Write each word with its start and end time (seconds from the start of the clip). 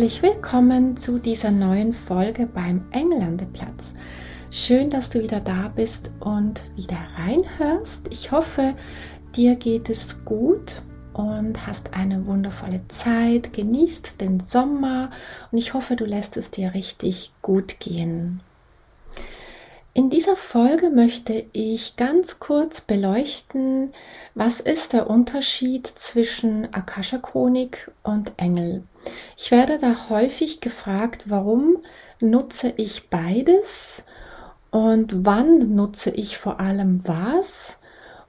Herzlich 0.00 0.22
willkommen 0.22 0.96
zu 0.96 1.18
dieser 1.18 1.50
neuen 1.50 1.92
Folge 1.92 2.46
beim 2.46 2.86
Englandeplatz. 2.90 3.92
Schön, 4.50 4.88
dass 4.88 5.10
du 5.10 5.22
wieder 5.22 5.40
da 5.40 5.70
bist 5.76 6.10
und 6.20 6.62
wieder 6.74 6.96
reinhörst. 7.18 8.08
Ich 8.08 8.32
hoffe, 8.32 8.74
dir 9.36 9.56
geht 9.56 9.90
es 9.90 10.24
gut 10.24 10.80
und 11.12 11.66
hast 11.66 11.92
eine 11.92 12.26
wundervolle 12.26 12.80
Zeit, 12.88 13.52
genießt 13.52 14.22
den 14.22 14.40
Sommer 14.40 15.10
und 15.52 15.58
ich 15.58 15.74
hoffe, 15.74 15.96
du 15.96 16.06
lässt 16.06 16.38
es 16.38 16.50
dir 16.50 16.72
richtig 16.72 17.32
gut 17.42 17.78
gehen. 17.78 18.40
In 19.92 20.08
dieser 20.08 20.36
Folge 20.36 20.88
möchte 20.88 21.44
ich 21.52 21.96
ganz 21.96 22.40
kurz 22.40 22.80
beleuchten, 22.80 23.92
was 24.34 24.60
ist 24.60 24.94
der 24.94 25.10
Unterschied 25.10 25.86
zwischen 25.86 26.72
Akasha-Chronik 26.72 27.90
und 28.02 28.32
Engel. 28.38 28.82
Ich 29.36 29.50
werde 29.50 29.78
da 29.78 30.08
häufig 30.10 30.60
gefragt, 30.60 31.24
warum 31.26 31.78
nutze 32.20 32.72
ich 32.76 33.08
beides 33.08 34.04
und 34.70 35.24
wann 35.24 35.74
nutze 35.74 36.10
ich 36.10 36.38
vor 36.38 36.60
allem 36.60 37.00
was 37.04 37.78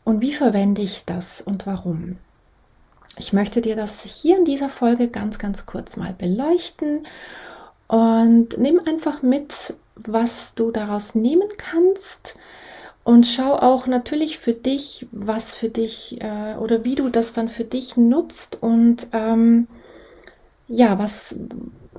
und 0.03 0.21
wie 0.21 0.33
verwende 0.33 0.81
ich 0.81 1.05
das 1.05 1.41
und 1.41 1.67
warum. 1.67 2.17
Ich 3.17 3.33
möchte 3.33 3.61
dir 3.61 3.75
das 3.75 4.01
hier 4.03 4.37
in 4.37 4.45
dieser 4.45 4.69
Folge 4.69 5.09
ganz, 5.09 5.37
ganz 5.37 5.65
kurz 5.65 5.97
mal 5.97 6.13
beleuchten 6.13 7.05
und 7.87 8.57
nimm 8.57 8.79
einfach 8.85 9.21
mit, 9.21 9.75
was 9.95 10.55
du 10.55 10.71
daraus 10.71 11.13
nehmen 11.13 11.49
kannst 11.57 12.39
und 13.03 13.25
schau 13.25 13.55
auch 13.55 13.87
natürlich 13.87 14.39
für 14.39 14.53
dich, 14.53 15.07
was 15.11 15.53
für 15.53 15.69
dich 15.69 16.21
äh, 16.21 16.55
oder 16.55 16.83
wie 16.83 16.95
du 16.95 17.09
das 17.09 17.33
dann 17.33 17.49
für 17.49 17.65
dich 17.65 17.97
nutzt 17.97 18.61
und 18.61 19.07
ähm, 19.11 19.67
ja, 20.71 20.97
was, 20.97 21.35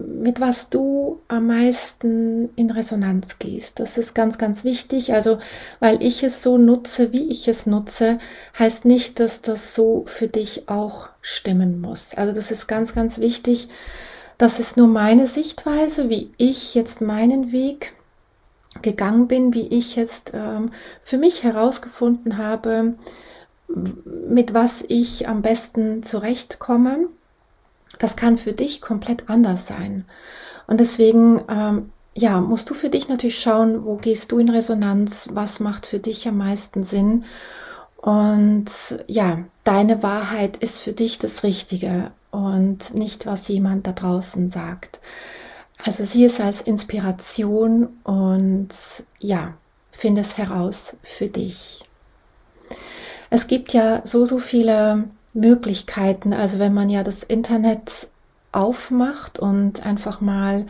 mit 0.01 0.41
was 0.41 0.71
du 0.71 1.21
am 1.29 1.47
meisten 1.49 2.49
in 2.57 2.71
Resonanz 2.71 3.39
gehst. 3.39 3.79
Das 3.79 3.99
ist 3.99 4.15
ganz, 4.15 4.39
ganz 4.39 4.65
wichtig. 4.65 5.13
Also, 5.13 5.39
weil 5.81 6.03
ich 6.03 6.23
es 6.23 6.43
so 6.43 6.59
nutze, 6.59 7.13
wie 7.13 7.29
ich 7.29 7.49
es 7.49 7.67
nutze, 7.67 8.19
heißt 8.59 8.85
nicht, 8.85 9.21
dass 9.21 9.43
das 9.43 9.75
so 9.75 10.05
für 10.07 10.29
dich 10.29 10.69
auch 10.69 11.09
stimmen 11.21 11.81
muss. 11.81 12.15
Also, 12.15 12.33
das 12.33 12.51
ist 12.51 12.67
ganz, 12.67 12.95
ganz 12.95 13.19
wichtig. 13.19 13.69
Das 14.39 14.59
ist 14.59 14.77
nur 14.77 14.89
meine 14.89 15.27
Sichtweise, 15.27 16.09
wie 16.09 16.33
ich 16.39 16.75
jetzt 16.75 17.01
meinen 17.01 17.53
Weg 17.53 17.93
gegangen 18.81 19.29
bin, 19.29 19.53
wie 19.53 19.69
ich 19.69 19.97
jetzt 19.97 20.33
ähm, 20.35 20.71
für 21.03 21.19
mich 21.19 21.43
herausgefunden 21.43 22.39
habe, 22.39 22.95
mit 23.69 24.55
was 24.55 24.83
ich 24.89 25.29
am 25.29 25.43
besten 25.43 26.03
zurechtkomme 26.03 27.09
das 27.99 28.17
kann 28.17 28.39
für 28.39 28.53
dich 28.53 28.81
komplett 28.81 29.29
anders 29.29 29.67
sein. 29.67 30.05
Und 30.67 30.81
deswegen, 30.81 31.43
ähm, 31.49 31.93
ja, 32.15 32.41
musst 32.41 32.69
du 32.71 32.75
für 32.75 32.89
dich 32.89 33.09
natürlich 33.09 33.41
schauen, 33.41 33.85
wo 33.85 33.97
gehst 33.97 34.33
du 34.33 34.39
in 34.39 34.49
Resonanz, 34.49 35.31
was 35.33 35.61
macht 35.61 35.87
für 35.87 35.99
dich 35.99 36.27
am 36.29 36.39
meisten 36.39 36.85
Sinn. 36.85 37.25
Und 37.97 38.67
ja, 39.07 39.45
deine 39.65 40.03
Wahrheit 40.03 40.57
ist 40.57 40.81
für 40.81 40.93
dich 40.93 41.19
das 41.19 41.43
Richtige 41.43 42.13
und 42.31 42.95
nicht, 42.95 43.27
was 43.27 43.49
jemand 43.49 43.87
da 43.87 43.93
draußen 43.93 44.49
sagt. 44.49 45.01
Also 45.85 46.05
sieh 46.05 46.25
es 46.25 46.41
als 46.41 46.63
Inspiration 46.63 47.89
und 48.05 48.69
ja, 49.19 49.55
finde 49.91 50.21
es 50.21 50.39
heraus 50.39 50.97
für 51.03 51.29
dich. 51.29 51.85
Es 53.31 53.47
gibt 53.47 53.73
ja 53.73 54.03
so, 54.05 54.27
so 54.27 54.39
viele 54.39 55.05
Möglichkeiten. 55.35 56.33
Also 56.33 56.59
wenn 56.59 56.75
man 56.75 56.91
ja 56.91 57.03
das 57.03 57.23
Internet 57.23 58.09
aufmacht 58.53 59.39
und 59.39 59.85
einfach 59.87 60.21
mal 60.21 60.67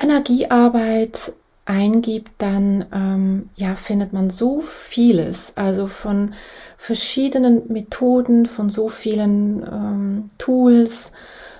Energiearbeit 0.00 1.32
eingibt, 1.64 2.30
dann 2.38 2.86
ähm, 2.92 3.50
ja 3.56 3.74
findet 3.74 4.12
man 4.12 4.30
so 4.30 4.60
vieles, 4.60 5.52
also 5.56 5.86
von 5.86 6.34
verschiedenen 6.78 7.70
Methoden, 7.70 8.46
von 8.46 8.70
so 8.70 8.88
vielen 8.88 9.62
ähm, 9.62 10.28
Tools, 10.38 11.12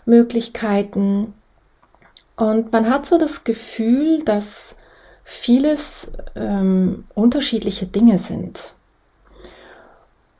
Möglichkeiten. 0.06 1.34
Und 2.36 2.72
man 2.72 2.88
hat 2.88 3.04
so 3.04 3.18
das 3.18 3.44
Gefühl, 3.44 4.22
dass 4.24 4.76
vieles 5.24 6.12
ähm, 6.34 7.04
unterschiedliche 7.14 7.86
Dinge 7.86 8.18
sind. 8.18 8.72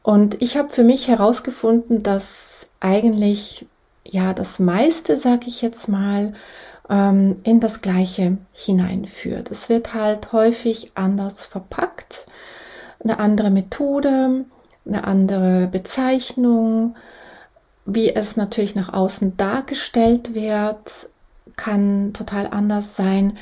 Und 0.08 0.40
ich 0.40 0.56
habe 0.56 0.70
für 0.70 0.84
mich 0.84 1.06
herausgefunden, 1.08 2.02
dass 2.02 2.70
eigentlich 2.80 3.66
ja 4.04 4.32
das 4.32 4.58
meiste, 4.58 5.18
sage 5.18 5.48
ich 5.48 5.60
jetzt 5.60 5.86
mal, 5.86 6.32
ähm, 6.88 7.36
in 7.42 7.60
das 7.60 7.82
Gleiche 7.82 8.38
hineinführt. 8.54 9.50
Es 9.50 9.68
wird 9.68 9.92
halt 9.92 10.32
häufig 10.32 10.92
anders 10.94 11.44
verpackt, 11.44 12.26
eine 13.04 13.18
andere 13.18 13.50
Methode, 13.50 14.46
eine 14.86 15.04
andere 15.04 15.68
Bezeichnung, 15.70 16.96
wie 17.84 18.14
es 18.14 18.38
natürlich 18.38 18.74
nach 18.74 18.94
außen 18.94 19.36
dargestellt 19.36 20.32
wird, 20.32 21.10
kann 21.56 22.14
total 22.14 22.46
anders 22.46 22.96
sein. 22.96 23.36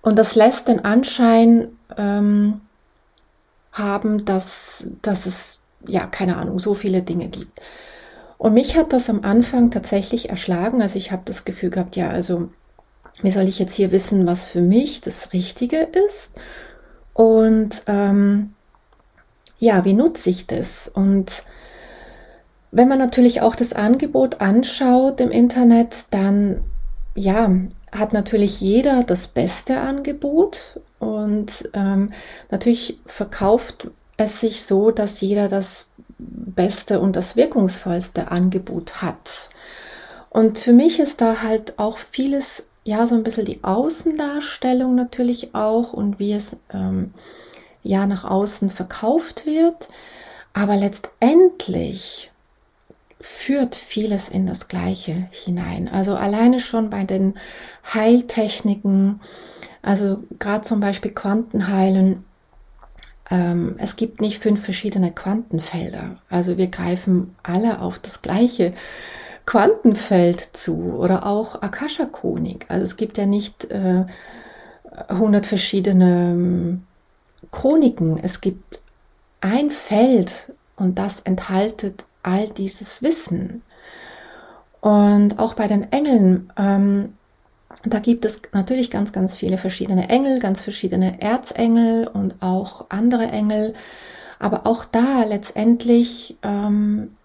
Und 0.00 0.18
das 0.18 0.34
lässt 0.34 0.66
den 0.66 0.84
Anschein, 0.84 1.68
ähm, 1.96 2.62
haben, 3.72 4.24
dass, 4.24 4.86
dass 5.02 5.26
es, 5.26 5.58
ja, 5.86 6.06
keine 6.06 6.36
Ahnung, 6.36 6.58
so 6.58 6.74
viele 6.74 7.02
Dinge 7.02 7.28
gibt. 7.28 7.60
Und 8.38 8.54
mich 8.54 8.76
hat 8.76 8.92
das 8.92 9.08
am 9.08 9.24
Anfang 9.24 9.70
tatsächlich 9.70 10.30
erschlagen. 10.30 10.82
Also 10.82 10.98
ich 10.98 11.12
habe 11.12 11.22
das 11.24 11.44
Gefühl 11.44 11.70
gehabt, 11.70 11.96
ja, 11.96 12.10
also 12.10 12.50
wie 13.22 13.30
soll 13.30 13.48
ich 13.48 13.58
jetzt 13.58 13.74
hier 13.74 13.92
wissen, 13.92 14.26
was 14.26 14.46
für 14.46 14.60
mich 14.60 15.00
das 15.00 15.32
Richtige 15.32 15.88
ist? 16.08 16.32
Und 17.14 17.82
ähm, 17.86 18.54
ja, 19.58 19.84
wie 19.84 19.94
nutze 19.94 20.30
ich 20.30 20.46
das? 20.46 20.88
Und 20.88 21.44
wenn 22.70 22.88
man 22.88 22.98
natürlich 22.98 23.42
auch 23.42 23.54
das 23.54 23.74
Angebot 23.74 24.40
anschaut 24.40 25.20
im 25.20 25.30
Internet, 25.30 26.06
dann 26.10 26.64
ja, 27.14 27.50
hat 27.92 28.12
natürlich 28.12 28.60
jeder 28.60 29.04
das 29.04 29.28
beste 29.28 29.80
Angebot 29.80 30.80
und 30.98 31.68
ähm, 31.74 32.12
natürlich 32.50 32.98
verkauft 33.06 33.90
es 34.16 34.40
sich 34.40 34.62
so, 34.64 34.90
dass 34.90 35.20
jeder 35.20 35.48
das 35.48 35.90
beste 36.18 37.00
und 37.00 37.16
das 37.16 37.36
wirkungsvollste 37.36 38.30
Angebot 38.30 39.02
hat. 39.02 39.50
Und 40.30 40.58
für 40.58 40.72
mich 40.72 40.98
ist 41.00 41.20
da 41.20 41.42
halt 41.42 41.78
auch 41.78 41.98
vieles, 41.98 42.66
ja, 42.84 43.06
so 43.06 43.14
ein 43.14 43.22
bisschen 43.22 43.44
die 43.44 43.62
Außendarstellung 43.62 44.94
natürlich 44.94 45.54
auch 45.54 45.92
und 45.92 46.18
wie 46.18 46.32
es 46.32 46.56
ähm, 46.72 47.12
ja 47.82 48.06
nach 48.06 48.24
außen 48.24 48.70
verkauft 48.70 49.44
wird. 49.44 49.88
Aber 50.54 50.76
letztendlich 50.76 52.31
führt 53.22 53.76
vieles 53.76 54.28
in 54.28 54.46
das 54.46 54.68
Gleiche 54.68 55.28
hinein. 55.30 55.88
Also 55.88 56.16
alleine 56.16 56.60
schon 56.60 56.90
bei 56.90 57.04
den 57.04 57.34
Heiltechniken, 57.94 59.20
also 59.80 60.24
gerade 60.38 60.62
zum 60.62 60.80
Beispiel 60.80 61.12
Quantenheilen, 61.12 62.24
ähm, 63.30 63.76
es 63.78 63.94
gibt 63.96 64.20
nicht 64.20 64.40
fünf 64.40 64.64
verschiedene 64.64 65.12
Quantenfelder. 65.12 66.16
Also 66.28 66.58
wir 66.58 66.66
greifen 66.66 67.36
alle 67.44 67.80
auf 67.80 68.00
das 68.00 68.22
gleiche 68.22 68.74
Quantenfeld 69.46 70.40
zu 70.40 70.94
oder 70.94 71.24
auch 71.24 71.62
Akasha-Chronik. 71.62 72.66
Also 72.68 72.84
es 72.84 72.96
gibt 72.96 73.18
ja 73.18 73.26
nicht 73.26 73.70
äh, 73.70 74.04
100 75.08 75.46
verschiedene 75.46 76.32
ähm, 76.32 76.82
Chroniken. 77.52 78.18
Es 78.18 78.40
gibt 78.40 78.80
ein 79.40 79.70
Feld 79.70 80.52
und 80.76 80.98
das 80.98 81.20
enthaltet 81.20 82.04
all 82.22 82.48
dieses 82.48 83.02
Wissen. 83.02 83.62
Und 84.80 85.38
auch 85.38 85.54
bei 85.54 85.68
den 85.68 85.92
Engeln, 85.92 86.52
ähm, 86.56 87.14
da 87.84 87.98
gibt 87.98 88.24
es 88.24 88.42
natürlich 88.52 88.90
ganz, 88.90 89.12
ganz 89.12 89.36
viele 89.36 89.58
verschiedene 89.58 90.08
Engel, 90.08 90.38
ganz 90.40 90.62
verschiedene 90.64 91.20
Erzengel 91.20 92.06
und 92.08 92.42
auch 92.42 92.86
andere 92.88 93.26
Engel. 93.26 93.74
Aber 94.38 94.66
auch 94.66 94.84
da 94.84 95.24
letztendlich 95.24 96.36
ähm, 96.42 97.16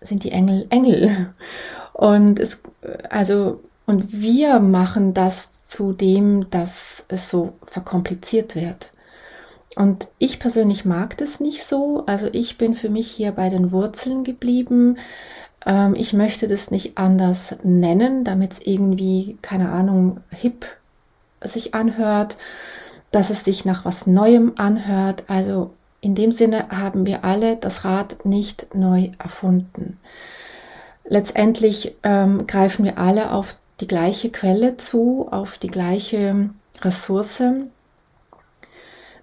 sind 0.00 0.24
die 0.24 0.32
Engel 0.32 0.66
Engel. 0.70 1.34
Und 1.92 2.40
es, 2.40 2.62
also 3.10 3.60
Und 3.86 4.12
wir 4.12 4.58
machen 4.58 5.14
das 5.14 5.64
zu 5.64 5.92
dem, 5.92 6.50
dass 6.50 7.04
es 7.08 7.30
so 7.30 7.54
verkompliziert 7.64 8.56
wird. 8.56 8.92
Und 9.76 10.08
ich 10.18 10.38
persönlich 10.38 10.84
mag 10.84 11.16
das 11.16 11.40
nicht 11.40 11.64
so. 11.64 12.04
Also 12.06 12.28
ich 12.32 12.58
bin 12.58 12.74
für 12.74 12.88
mich 12.88 13.10
hier 13.10 13.32
bei 13.32 13.48
den 13.48 13.72
Wurzeln 13.72 14.24
geblieben. 14.24 14.98
Ähm, 15.66 15.94
ich 15.96 16.12
möchte 16.12 16.48
das 16.48 16.70
nicht 16.70 16.96
anders 16.98 17.56
nennen, 17.62 18.24
damit 18.24 18.52
es 18.52 18.62
irgendwie, 18.62 19.38
keine 19.42 19.70
Ahnung, 19.70 20.20
hip 20.30 20.66
sich 21.40 21.74
anhört, 21.74 22.36
dass 23.10 23.30
es 23.30 23.44
sich 23.44 23.64
nach 23.64 23.84
was 23.84 24.06
Neuem 24.06 24.52
anhört. 24.56 25.24
Also 25.28 25.70
in 26.00 26.14
dem 26.14 26.32
Sinne 26.32 26.68
haben 26.70 27.06
wir 27.06 27.24
alle 27.24 27.56
das 27.56 27.84
Rad 27.84 28.24
nicht 28.24 28.74
neu 28.74 29.10
erfunden. 29.18 29.98
Letztendlich 31.04 31.96
ähm, 32.02 32.46
greifen 32.46 32.84
wir 32.84 32.98
alle 32.98 33.32
auf 33.32 33.58
die 33.80 33.86
gleiche 33.86 34.30
Quelle 34.30 34.76
zu, 34.76 35.28
auf 35.30 35.58
die 35.58 35.68
gleiche 35.68 36.50
Ressource. 36.80 37.42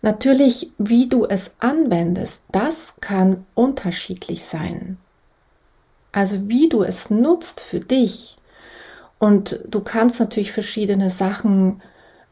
Natürlich, 0.01 0.71
wie 0.77 1.07
du 1.07 1.25
es 1.25 1.55
anwendest, 1.59 2.45
das 2.51 2.95
kann 3.01 3.45
unterschiedlich 3.53 4.45
sein. 4.45 4.97
Also 6.11 6.49
wie 6.49 6.69
du 6.69 6.83
es 6.83 7.09
nutzt 7.09 7.61
für 7.61 7.79
dich. 7.79 8.37
Und 9.19 9.63
du 9.69 9.81
kannst 9.81 10.19
natürlich 10.19 10.51
verschiedene 10.51 11.11
Sachen, 11.11 11.81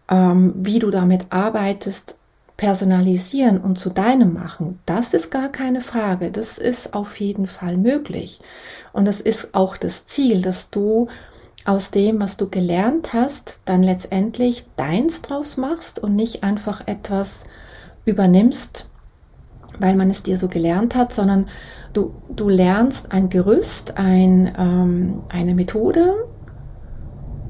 ähm, 0.09 0.53
wie 0.55 0.79
du 0.79 0.89
damit 0.89 1.27
arbeitest, 1.29 2.17
personalisieren 2.57 3.61
und 3.61 3.77
zu 3.77 3.89
deinem 3.89 4.33
machen. 4.33 4.79
Das 4.85 5.13
ist 5.13 5.31
gar 5.31 5.49
keine 5.49 5.81
Frage. 5.81 6.31
Das 6.31 6.57
ist 6.57 6.93
auf 6.93 7.19
jeden 7.19 7.47
Fall 7.47 7.77
möglich. 7.77 8.41
Und 8.91 9.07
das 9.07 9.21
ist 9.21 9.53
auch 9.53 9.77
das 9.77 10.05
Ziel, 10.07 10.41
dass 10.41 10.69
du 10.71 11.07
aus 11.63 11.91
dem, 11.91 12.19
was 12.19 12.35
du 12.35 12.49
gelernt 12.49 13.13
hast, 13.13 13.59
dann 13.65 13.83
letztendlich 13.83 14.65
deins 14.75 15.21
draus 15.21 15.55
machst 15.55 15.99
und 15.99 16.15
nicht 16.15 16.43
einfach 16.43 16.87
etwas 16.87 17.45
übernimmst, 18.09 18.89
weil 19.79 19.95
man 19.95 20.09
es 20.09 20.23
dir 20.23 20.37
so 20.37 20.47
gelernt 20.47 20.95
hat, 20.95 21.13
sondern 21.13 21.47
du, 21.93 22.13
du 22.29 22.49
lernst 22.49 23.11
ein 23.11 23.29
Gerüst, 23.29 23.97
ein, 23.97 24.53
ähm, 24.57 25.21
eine 25.29 25.55
Methode 25.55 26.27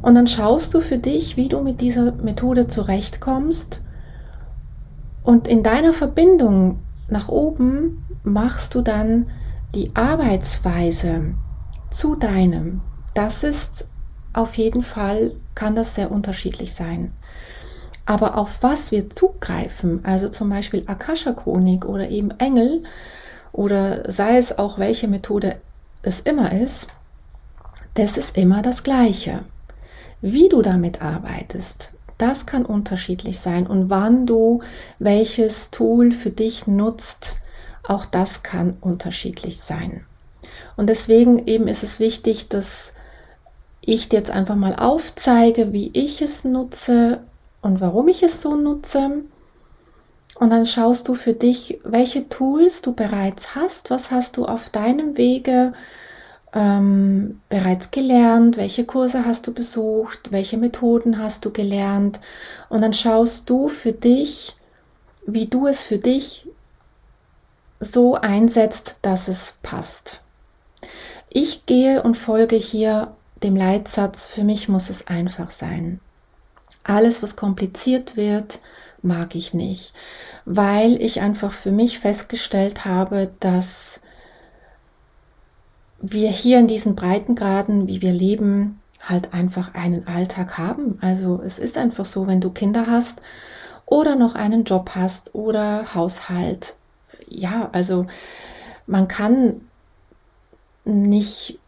und 0.02 0.16
dann 0.16 0.28
schaust 0.28 0.74
du 0.74 0.80
für 0.80 0.98
dich, 0.98 1.38
wie 1.38 1.50
du 1.50 1.62
mit 1.62 1.82
dieser 1.82 2.12
Methode 2.14 2.68
zurechtkommst 2.68 3.84
und 5.24 5.48
in 5.48 5.64
deiner 5.64 5.94
Verbindung 5.94 6.80
nach 7.08 7.30
oben 7.30 8.06
machst 8.24 8.76
du 8.76 8.82
dann 8.82 9.28
die 9.76 9.92
Arbeitsweise 9.96 11.36
zu 11.92 12.16
deinem. 12.16 12.82
Das 13.14 13.44
ist 13.44 13.88
auf 14.34 14.58
jeden 14.58 14.82
Fall, 14.82 15.36
kann 15.56 15.76
das 15.76 15.96
sehr 15.96 16.12
unterschiedlich 16.12 16.74
sein. 16.74 17.14
Aber 18.10 18.40
auf 18.40 18.64
was 18.64 18.92
wir 18.92 19.12
zugreifen, 19.12 20.04
also 20.04 20.30
zum 20.30 20.50
Beispiel 20.50 20.82
Akasha-Chronik 20.88 21.86
oder 21.86 22.10
eben 22.10 22.32
Engel 22.40 22.82
oder 23.52 24.12
sei 24.12 24.40
es 24.40 24.58
auch 24.58 24.80
welche 24.80 25.08
Methode 25.08 25.58
es 26.02 26.20
immer 26.20 26.52
ist, 26.52 26.88
das 27.94 28.18
ist 28.18 28.36
immer 28.36 28.64
das 28.64 28.82
Gleiche. 28.82 29.44
Wie 30.22 30.50
du 30.50 30.64
damit 30.64 31.04
arbeitest, 31.04 31.94
das 32.18 32.48
kann 32.48 32.66
unterschiedlich 32.66 33.42
sein 33.42 33.68
und 33.68 33.92
wann 33.92 34.26
du 34.26 34.64
welches 34.98 35.70
Tool 35.70 36.12
für 36.12 36.32
dich 36.32 36.66
nutzt, 36.66 37.38
auch 37.88 38.06
das 38.06 38.42
kann 38.42 38.76
unterschiedlich 38.82 39.60
sein. 39.60 40.04
Und 40.76 40.88
deswegen 40.88 41.46
eben 41.46 41.68
ist 41.68 41.84
es 41.84 42.00
wichtig, 42.00 42.50
dass 42.50 42.94
ich 43.82 44.10
dir 44.10 44.18
jetzt 44.18 44.32
einfach 44.32 44.56
mal 44.56 44.76
aufzeige, 44.76 45.74
wie 45.74 45.92
ich 45.94 46.24
es 46.24 46.44
nutze 46.44 47.20
und 47.62 47.82
warum 47.82 48.08
ich 48.08 48.24
es 48.24 48.42
so 48.42 48.56
nutze. 48.56 49.24
Und 50.36 50.52
dann 50.52 50.66
schaust 50.66 51.08
du 51.08 51.16
für 51.16 51.34
dich, 51.34 51.82
welche 51.84 52.30
Tools 52.30 52.82
du 52.82 52.94
bereits 52.94 53.56
hast, 53.56 53.90
was 53.90 54.12
hast 54.12 54.38
du 54.38 54.46
auf 54.46 54.70
deinem 54.70 55.18
Wege 55.18 55.74
ähm, 56.54 57.42
bereits 57.50 57.92
gelernt, 57.92 58.58
welche 58.58 58.86
Kurse 58.86 59.26
hast 59.26 59.48
du 59.48 59.54
besucht, 59.54 60.32
welche 60.32 60.58
Methoden 60.58 61.20
hast 61.22 61.46
du 61.46 61.52
gelernt. 61.52 62.22
Und 62.70 62.82
dann 62.82 62.94
schaust 62.94 63.50
du 63.50 63.68
für 63.68 63.92
dich, 63.92 64.56
wie 65.26 65.48
du 65.48 65.68
es 65.68 65.84
für 65.84 65.98
dich 65.98 66.48
so 67.80 68.16
einsetzt, 68.16 68.98
dass 69.02 69.28
es 69.28 69.58
passt. 69.62 70.24
Ich 71.30 71.66
gehe 71.66 72.02
und 72.02 72.16
folge 72.16 72.56
hier 72.56 73.16
dem 73.44 73.56
Leitsatz, 73.56 74.28
für 74.28 74.44
mich 74.44 74.68
muss 74.68 74.90
es 74.90 75.08
einfach 75.08 75.52
sein. 75.52 76.00
Alles, 76.90 77.22
was 77.22 77.36
kompliziert 77.36 78.18
wird, 78.18 78.60
mag 79.02 79.36
ich 79.36 79.54
nicht, 79.54 79.94
weil 80.46 81.02
ich 81.02 81.22
einfach 81.22 81.54
für 81.54 81.72
mich 81.72 82.00
festgestellt 82.00 82.84
habe, 82.86 83.32
dass 83.40 84.02
wir 86.02 86.30
hier 86.30 86.60
in 86.60 86.68
diesen 86.68 86.96
Breitengraden, 86.96 87.88
wie 87.88 88.02
wir 88.02 88.12
leben, 88.12 88.82
halt 89.02 89.34
einfach 89.34 89.76
einen 89.76 90.08
Alltag 90.08 90.58
haben. 90.58 90.98
Also 91.02 91.42
es 91.44 91.60
ist 91.60 91.78
einfach 91.78 92.06
so, 92.06 92.28
wenn 92.28 92.42
du 92.42 92.50
Kinder 92.50 92.88
hast 92.88 93.22
oder 93.86 94.16
noch 94.16 94.36
einen 94.36 94.64
Job 94.64 94.92
hast 94.96 95.36
oder 95.36 95.94
Haushalt. 95.94 96.76
Ja, 97.28 97.70
also 97.72 98.08
man 98.88 99.08
kann 99.08 99.62
nicht 100.86 101.60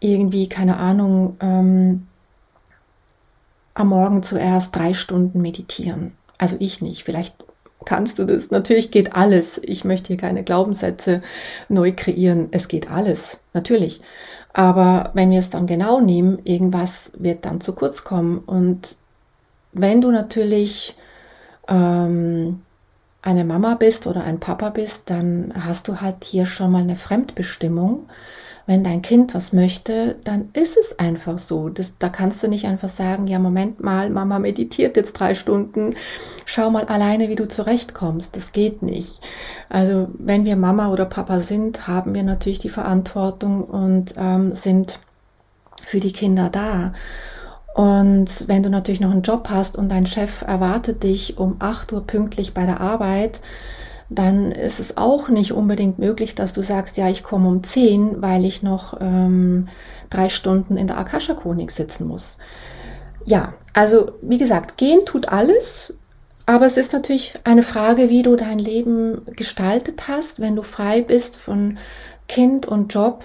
irgendwie, 0.00 0.48
keine 0.48 0.78
Ahnung, 0.78 1.36
ähm, 1.40 2.06
am 3.80 3.88
Morgen 3.88 4.22
zuerst 4.22 4.76
drei 4.76 4.94
Stunden 4.94 5.40
meditieren. 5.40 6.12
Also 6.38 6.56
ich 6.58 6.80
nicht. 6.80 7.04
Vielleicht 7.04 7.36
kannst 7.84 8.18
du 8.18 8.24
das. 8.24 8.50
Natürlich 8.50 8.90
geht 8.90 9.16
alles. 9.16 9.60
Ich 9.62 9.84
möchte 9.84 10.08
hier 10.08 10.16
keine 10.16 10.44
Glaubenssätze 10.44 11.22
neu 11.68 11.92
kreieren. 11.94 12.48
Es 12.50 12.68
geht 12.68 12.90
alles, 12.90 13.40
natürlich. 13.52 14.00
Aber 14.52 15.10
wenn 15.14 15.30
wir 15.30 15.38
es 15.38 15.50
dann 15.50 15.66
genau 15.66 16.00
nehmen, 16.00 16.40
irgendwas 16.44 17.12
wird 17.16 17.44
dann 17.44 17.60
zu 17.60 17.74
kurz 17.74 18.04
kommen. 18.04 18.38
Und 18.38 18.96
wenn 19.72 20.00
du 20.00 20.10
natürlich 20.10 20.96
ähm, 21.68 22.60
eine 23.22 23.44
Mama 23.44 23.74
bist 23.74 24.06
oder 24.06 24.24
ein 24.24 24.40
Papa 24.40 24.70
bist, 24.70 25.10
dann 25.10 25.52
hast 25.54 25.88
du 25.88 26.00
halt 26.00 26.24
hier 26.24 26.46
schon 26.46 26.72
mal 26.72 26.82
eine 26.82 26.96
Fremdbestimmung 26.96 28.08
wenn 28.70 28.84
dein 28.84 29.02
Kind 29.02 29.34
was 29.34 29.52
möchte, 29.52 30.14
dann 30.22 30.50
ist 30.52 30.76
es 30.76 31.00
einfach 31.00 31.38
so. 31.38 31.70
Das, 31.70 31.98
da 31.98 32.08
kannst 32.08 32.40
du 32.40 32.46
nicht 32.46 32.66
einfach 32.66 32.88
sagen, 32.88 33.26
ja, 33.26 33.40
Moment 33.40 33.82
mal, 33.82 34.10
Mama 34.10 34.38
meditiert 34.38 34.96
jetzt 34.96 35.14
drei 35.14 35.34
Stunden, 35.34 35.96
schau 36.46 36.70
mal 36.70 36.84
alleine, 36.84 37.28
wie 37.28 37.34
du 37.34 37.48
zurechtkommst. 37.48 38.36
Das 38.36 38.52
geht 38.52 38.80
nicht. 38.80 39.22
Also 39.68 40.06
wenn 40.16 40.44
wir 40.44 40.54
Mama 40.54 40.92
oder 40.92 41.04
Papa 41.04 41.40
sind, 41.40 41.88
haben 41.88 42.14
wir 42.14 42.22
natürlich 42.22 42.60
die 42.60 42.68
Verantwortung 42.68 43.64
und 43.64 44.14
ähm, 44.16 44.54
sind 44.54 45.00
für 45.84 45.98
die 45.98 46.12
Kinder 46.12 46.48
da. 46.48 46.92
Und 47.74 48.46
wenn 48.46 48.62
du 48.62 48.70
natürlich 48.70 49.00
noch 49.00 49.10
einen 49.10 49.22
Job 49.22 49.48
hast 49.50 49.76
und 49.76 49.88
dein 49.88 50.06
Chef 50.06 50.42
erwartet 50.42 51.02
dich 51.02 51.38
um 51.38 51.56
8 51.58 51.92
Uhr 51.92 52.06
pünktlich 52.06 52.54
bei 52.54 52.66
der 52.66 52.80
Arbeit, 52.80 53.40
dann 54.10 54.50
ist 54.50 54.80
es 54.80 54.96
auch 54.96 55.28
nicht 55.28 55.52
unbedingt 55.52 56.00
möglich, 56.00 56.34
dass 56.34 56.52
du 56.52 56.62
sagst, 56.62 56.96
ja, 56.96 57.08
ich 57.08 57.22
komme 57.22 57.48
um 57.48 57.62
10, 57.62 58.20
weil 58.20 58.44
ich 58.44 58.62
noch 58.62 59.00
ähm, 59.00 59.68
drei 60.10 60.28
Stunden 60.28 60.76
in 60.76 60.88
der 60.88 60.98
Akasha-Chronik 60.98 61.70
sitzen 61.70 62.08
muss. 62.08 62.36
Ja, 63.24 63.54
also 63.72 64.12
wie 64.20 64.38
gesagt, 64.38 64.76
gehen 64.76 65.00
tut 65.06 65.28
alles, 65.28 65.94
aber 66.44 66.66
es 66.66 66.76
ist 66.76 66.92
natürlich 66.92 67.34
eine 67.44 67.62
Frage, 67.62 68.10
wie 68.10 68.22
du 68.22 68.34
dein 68.34 68.58
Leben 68.58 69.22
gestaltet 69.36 70.08
hast, 70.08 70.40
wenn 70.40 70.56
du 70.56 70.62
frei 70.62 71.02
bist 71.02 71.36
von 71.36 71.78
Kind 72.26 72.66
und 72.66 72.92
Job, 72.92 73.24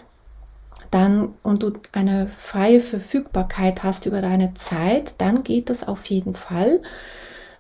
dann 0.92 1.34
und 1.42 1.63
du 1.63 1.74
eine 1.94 2.27
freie 2.27 2.80
Verfügbarkeit 2.80 3.82
hast 3.82 4.06
über 4.06 4.22
deine 4.22 4.54
Zeit, 4.54 5.15
dann 5.18 5.44
geht 5.44 5.72
das 5.72 5.88
auf 5.88 6.06
jeden 6.06 6.36
Fall. 6.36 6.82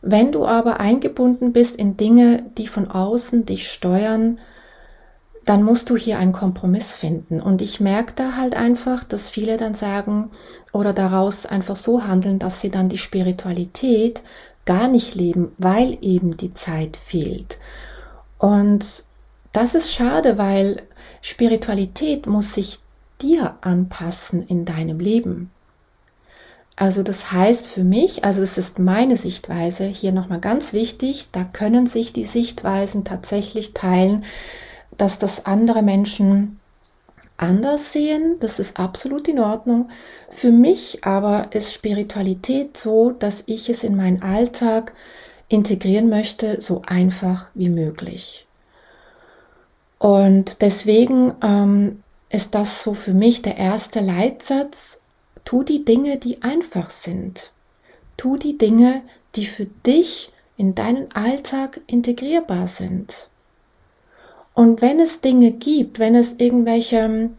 Wenn 0.07 0.31
du 0.31 0.45
aber 0.45 0.79
eingebunden 0.79 1.51
bist 1.51 1.77
in 1.77 1.97
Dinge, 1.97 2.43
die 2.59 2.67
von 2.67 2.91
außen 2.91 3.47
dich 3.47 3.71
steuern, 3.71 4.37
dann 5.45 5.63
musst 5.63 5.89
du 5.89 5.97
hier 5.97 6.19
einen 6.19 6.31
Kompromiss 6.31 6.93
finden. 6.93 7.41
Und 7.41 7.59
ich 7.59 7.79
merke 7.79 8.13
da 8.15 8.37
halt 8.37 8.55
einfach, 8.55 9.03
dass 9.03 9.29
viele 9.31 9.57
dann 9.57 9.73
sagen 9.73 10.29
oder 10.73 10.93
daraus 10.93 11.47
einfach 11.47 11.75
so 11.75 12.05
handeln, 12.05 12.37
dass 12.37 12.61
sie 12.61 12.69
dann 12.69 12.87
die 12.87 12.99
Spiritualität 12.99 14.21
gar 14.65 14.87
nicht 14.87 15.15
leben, 15.15 15.53
weil 15.57 15.97
eben 16.01 16.37
die 16.37 16.53
Zeit 16.53 16.97
fehlt. 16.97 17.57
Und 18.37 19.05
das 19.53 19.73
ist 19.73 19.91
schade, 19.91 20.37
weil 20.37 20.83
Spiritualität 21.23 22.27
muss 22.27 22.53
sich 22.53 22.77
dir 23.23 23.55
anpassen 23.61 24.43
in 24.43 24.65
deinem 24.65 24.99
Leben. 24.99 25.49
Also 26.75 27.03
das 27.03 27.31
heißt 27.31 27.67
für 27.67 27.83
mich, 27.83 28.25
also 28.25 28.41
es 28.41 28.57
ist 28.57 28.79
meine 28.79 29.15
Sichtweise, 29.15 29.85
hier 29.85 30.11
nochmal 30.11 30.41
ganz 30.41 30.73
wichtig, 30.73 31.29
da 31.31 31.43
können 31.45 31.87
sich 31.87 32.11
die 32.11 32.25
Sichtweisen 32.25 33.05
tatsächlich 33.05 33.73
teilen, 33.73 34.25
dass 34.97 35.17
das 35.17 35.45
andere 35.45 35.83
Menschen 35.83 36.59
anders 37.37 37.93
sehen, 37.93 38.37
das 38.39 38.59
ist 38.59 38.79
absolut 38.79 39.27
in 39.27 39.39
Ordnung. 39.39 39.89
Für 40.29 40.51
mich 40.51 41.03
aber 41.05 41.49
ist 41.51 41.73
Spiritualität 41.73 42.77
so, 42.77 43.11
dass 43.11 43.43
ich 43.45 43.69
es 43.69 43.83
in 43.83 43.95
meinen 43.95 44.21
Alltag 44.21 44.93
integrieren 45.47 46.09
möchte, 46.09 46.61
so 46.61 46.81
einfach 46.85 47.47
wie 47.53 47.69
möglich. 47.69 48.47
Und 49.99 50.61
deswegen 50.61 51.33
ähm, 51.41 52.03
ist 52.29 52.55
das 52.55 52.83
so 52.83 52.93
für 52.93 53.13
mich 53.13 53.41
der 53.41 53.57
erste 53.57 53.99
Leitsatz. 54.01 54.99
Tu 55.45 55.63
die 55.63 55.85
Dinge, 55.85 56.17
die 56.17 56.41
einfach 56.43 56.89
sind. 56.89 57.51
Tu 58.17 58.37
die 58.37 58.57
Dinge, 58.57 59.01
die 59.35 59.45
für 59.45 59.65
dich 59.65 60.31
in 60.57 60.75
deinen 60.75 61.11
Alltag 61.11 61.81
integrierbar 61.87 62.67
sind. 62.67 63.29
Und 64.53 64.81
wenn 64.81 64.99
es 64.99 65.21
Dinge 65.21 65.51
gibt, 65.51 65.99
wenn 65.99 66.15
es 66.15 66.39
irgendwelche 66.39 66.97
ähm, 66.97 67.37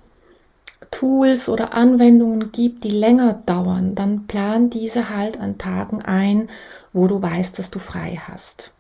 Tools 0.90 1.48
oder 1.48 1.75
Anwendungen 1.75 2.52
gibt, 2.52 2.84
die 2.84 2.90
länger 2.90 3.34
dauern, 3.46 3.94
dann 3.94 4.26
plan 4.26 4.70
diese 4.70 5.10
halt 5.10 5.40
an 5.40 5.58
Tagen 5.58 6.02
ein, 6.02 6.48
wo 6.92 7.06
du 7.06 7.20
weißt, 7.20 7.58
dass 7.58 7.70
du 7.70 7.78
frei 7.78 8.20
hast. 8.28 8.72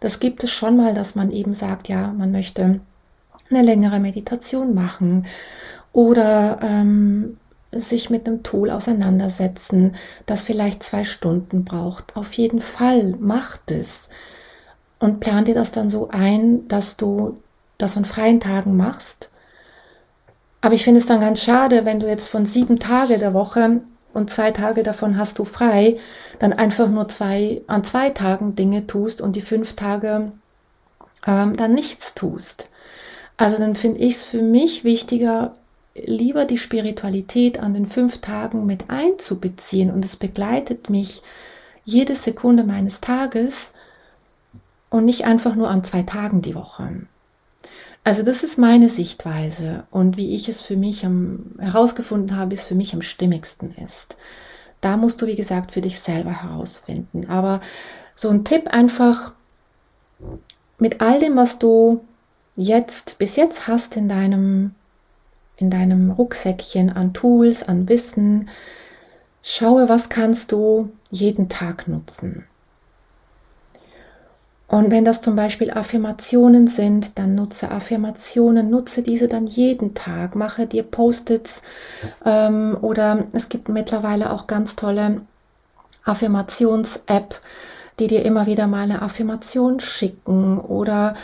Das 0.00 0.20
gibt 0.20 0.42
es 0.44 0.50
schon 0.50 0.76
mal, 0.76 0.94
dass 0.94 1.14
man 1.14 1.30
eben 1.30 1.54
sagt, 1.54 1.88
ja, 1.88 2.12
man 2.12 2.32
möchte 2.32 2.80
eine 3.50 3.62
längere 3.62 4.00
Meditation 4.00 4.74
machen 4.74 5.26
oder 5.92 6.58
ähm, 6.62 7.36
sich 7.72 8.10
mit 8.10 8.26
einem 8.26 8.42
Tool 8.42 8.70
auseinandersetzen, 8.70 9.96
das 10.26 10.44
vielleicht 10.44 10.82
zwei 10.82 11.04
Stunden 11.04 11.64
braucht. 11.64 12.16
Auf 12.16 12.34
jeden 12.34 12.60
Fall 12.60 13.14
macht 13.18 13.70
es 13.70 14.10
und 14.98 15.20
plan 15.20 15.44
dir 15.44 15.54
das 15.54 15.72
dann 15.72 15.88
so 15.88 16.08
ein, 16.10 16.68
dass 16.68 16.96
du 16.96 17.38
das 17.78 17.96
an 17.96 18.04
freien 18.04 18.40
Tagen 18.40 18.76
machst. 18.76 19.30
Aber 20.60 20.74
ich 20.74 20.84
finde 20.84 21.00
es 21.00 21.06
dann 21.06 21.20
ganz 21.20 21.42
schade, 21.42 21.84
wenn 21.84 21.98
du 21.98 22.06
jetzt 22.06 22.28
von 22.28 22.46
sieben 22.46 22.78
Tage 22.78 23.18
der 23.18 23.34
Woche 23.34 23.80
und 24.12 24.30
zwei 24.30 24.52
Tage 24.52 24.82
davon 24.82 25.16
hast 25.16 25.38
du 25.38 25.44
frei, 25.44 25.98
dann 26.38 26.52
einfach 26.52 26.88
nur 26.88 27.08
zwei, 27.08 27.62
an 27.66 27.82
zwei 27.82 28.10
Tagen 28.10 28.54
Dinge 28.54 28.86
tust 28.86 29.20
und 29.20 29.34
die 29.34 29.40
fünf 29.40 29.74
Tage 29.74 30.30
ähm, 31.26 31.56
dann 31.56 31.74
nichts 31.74 32.14
tust. 32.14 32.68
Also 33.36 33.58
dann 33.58 33.74
finde 33.74 34.00
ich 34.00 34.14
es 34.14 34.24
für 34.24 34.42
mich 34.42 34.84
wichtiger, 34.84 35.56
lieber 35.94 36.44
die 36.44 36.58
Spiritualität 36.58 37.58
an 37.58 37.74
den 37.74 37.86
fünf 37.86 38.20
Tagen 38.20 38.66
mit 38.66 38.88
einzubeziehen 38.88 39.90
und 39.90 40.04
es 40.04 40.16
begleitet 40.16 40.90
mich 40.90 41.22
jede 41.84 42.14
Sekunde 42.14 42.64
meines 42.64 43.00
Tages 43.00 43.72
und 44.90 45.04
nicht 45.04 45.24
einfach 45.24 45.54
nur 45.54 45.68
an 45.68 45.84
zwei 45.84 46.02
Tagen 46.02 46.42
die 46.42 46.54
Woche. 46.54 47.06
Also 48.04 48.22
das 48.22 48.42
ist 48.42 48.58
meine 48.58 48.88
Sichtweise 48.88 49.84
und 49.90 50.16
wie 50.16 50.34
ich 50.34 50.48
es 50.48 50.60
für 50.60 50.76
mich 50.76 51.04
am, 51.06 51.52
herausgefunden 51.58 52.36
habe, 52.36 52.54
ist 52.54 52.66
für 52.66 52.74
mich 52.74 52.94
am 52.94 53.02
stimmigsten 53.02 53.74
ist. 53.76 54.16
Da 54.80 54.96
musst 54.96 55.22
du, 55.22 55.26
wie 55.26 55.36
gesagt, 55.36 55.70
für 55.70 55.80
dich 55.80 56.00
selber 56.00 56.42
herausfinden. 56.42 57.26
Aber 57.28 57.60
so 58.16 58.28
ein 58.30 58.44
Tipp 58.44 58.68
einfach 58.68 59.32
mit 60.78 61.00
all 61.00 61.20
dem, 61.20 61.36
was 61.36 61.60
du 61.60 62.02
jetzt 62.56 63.18
bis 63.18 63.36
jetzt 63.36 63.68
hast 63.68 63.96
in 63.96 64.08
deinem 64.08 64.74
in 65.62 65.70
deinem 65.70 66.10
Rucksäckchen 66.10 66.90
an 66.90 67.12
Tools, 67.12 67.62
an 67.62 67.88
Wissen, 67.88 68.48
schaue, 69.44 69.88
was 69.88 70.08
kannst 70.08 70.50
du 70.50 70.90
jeden 71.12 71.48
Tag 71.48 71.86
nutzen. 71.86 72.44
Und 74.66 74.90
wenn 74.90 75.04
das 75.04 75.20
zum 75.20 75.36
Beispiel 75.36 75.70
Affirmationen 75.70 76.66
sind, 76.66 77.16
dann 77.18 77.36
nutze 77.36 77.70
Affirmationen, 77.70 78.70
nutze 78.70 79.02
diese 79.02 79.28
dann 79.28 79.46
jeden 79.46 79.94
Tag, 79.94 80.34
mache 80.34 80.66
dir 80.66 80.82
Post-its 80.82 81.62
ähm, 82.24 82.76
oder 82.80 83.26
es 83.32 83.48
gibt 83.48 83.68
mittlerweile 83.68 84.32
auch 84.32 84.48
ganz 84.48 84.74
tolle 84.74 85.20
Affirmations-App, 86.04 87.40
die 88.02 88.08
dir 88.08 88.24
immer 88.24 88.46
wieder 88.46 88.66
mal 88.66 88.82
eine 88.82 89.00
Affirmation 89.00 89.78
schicken 89.78 90.58
oder 90.58 91.14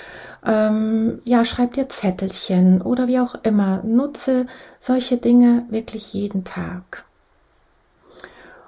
ähm, 0.47 1.21
ja, 1.25 1.45
schreib 1.45 1.73
dir 1.73 1.89
Zettelchen 1.89 2.81
oder 2.83 3.09
wie 3.09 3.19
auch 3.19 3.35
immer. 3.43 3.83
Nutze 3.83 4.47
solche 4.79 5.17
Dinge 5.17 5.65
wirklich 5.71 6.15
jeden 6.15 6.45
Tag. 6.45 7.05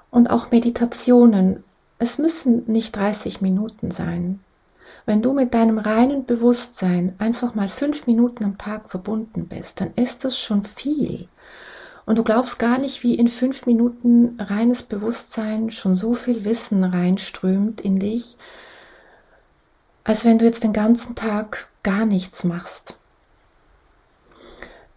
Und 0.09 0.29
auch 0.29 0.51
Meditationen. 0.51 1.63
Es 1.99 2.17
müssen 2.17 2.63
nicht 2.67 2.97
30 2.97 3.39
Minuten 3.39 3.91
sein. 3.91 4.41
Wenn 5.05 5.21
du 5.21 5.31
mit 5.31 5.53
deinem 5.53 5.77
reinen 5.77 6.25
Bewusstsein 6.25 7.15
einfach 7.17 7.55
mal 7.55 7.69
fünf 7.69 8.07
Minuten 8.07 8.43
am 8.43 8.57
Tag 8.57 8.89
verbunden 8.89 9.47
bist, 9.47 9.79
dann 9.79 9.93
ist 9.95 10.25
das 10.25 10.37
schon 10.37 10.63
viel. 10.63 11.29
Und 12.11 12.17
du 12.17 12.25
glaubst 12.25 12.59
gar 12.59 12.77
nicht, 12.77 13.03
wie 13.03 13.15
in 13.15 13.29
fünf 13.29 13.65
Minuten 13.65 14.37
reines 14.37 14.83
Bewusstsein 14.83 15.71
schon 15.71 15.95
so 15.95 16.13
viel 16.13 16.43
Wissen 16.43 16.83
reinströmt 16.83 17.79
in 17.79 17.99
dich, 17.99 18.35
als 20.03 20.25
wenn 20.25 20.37
du 20.37 20.43
jetzt 20.43 20.65
den 20.65 20.73
ganzen 20.73 21.15
Tag 21.15 21.69
gar 21.83 22.05
nichts 22.05 22.43
machst. 22.43 22.97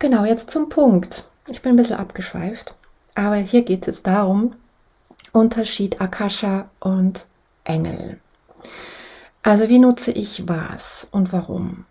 Genau, 0.01 0.25
jetzt 0.25 0.51
zum 0.51 0.69
Punkt. 0.69 1.29
Ich 1.47 1.63
bin 1.63 1.75
ein 1.75 1.77
bisschen 1.77 1.99
abgeschweift, 1.99 2.75
aber 3.15 3.37
hier 3.37 3.63
geht 3.63 3.83
es 3.83 3.87
jetzt 3.87 4.09
darum, 4.09 4.57
Unterschied 5.31 6.01
Akasha 6.01 6.69
und 6.81 7.27
Engel. 7.63 8.19
Also 9.45 9.69
wie 9.69 9.79
nutze 9.79 10.11
ich 10.11 10.49
was 10.49 11.07
und 11.13 11.33
warum? 11.33 11.87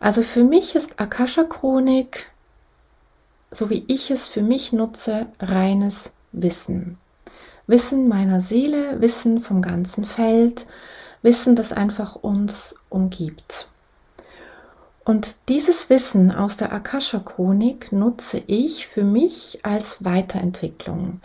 Also 0.00 0.22
für 0.22 0.44
mich 0.44 0.74
ist 0.76 0.98
Akasha-Chronik, 0.98 2.30
so 3.54 3.70
wie 3.70 3.84
ich 3.88 4.10
es 4.10 4.26
für 4.26 4.42
mich 4.42 4.72
nutze, 4.72 5.26
reines 5.40 6.10
Wissen. 6.32 6.98
Wissen 7.66 8.08
meiner 8.08 8.40
Seele, 8.40 9.00
Wissen 9.00 9.40
vom 9.40 9.62
ganzen 9.62 10.04
Feld, 10.04 10.66
Wissen, 11.22 11.56
das 11.56 11.72
einfach 11.72 12.16
uns 12.16 12.74
umgibt. 12.90 13.68
Und 15.04 15.36
dieses 15.48 15.90
Wissen 15.90 16.32
aus 16.32 16.56
der 16.56 16.72
Akasha-Chronik 16.72 17.92
nutze 17.92 18.42
ich 18.46 18.86
für 18.86 19.04
mich 19.04 19.60
als 19.62 20.04
Weiterentwicklung. 20.04 21.20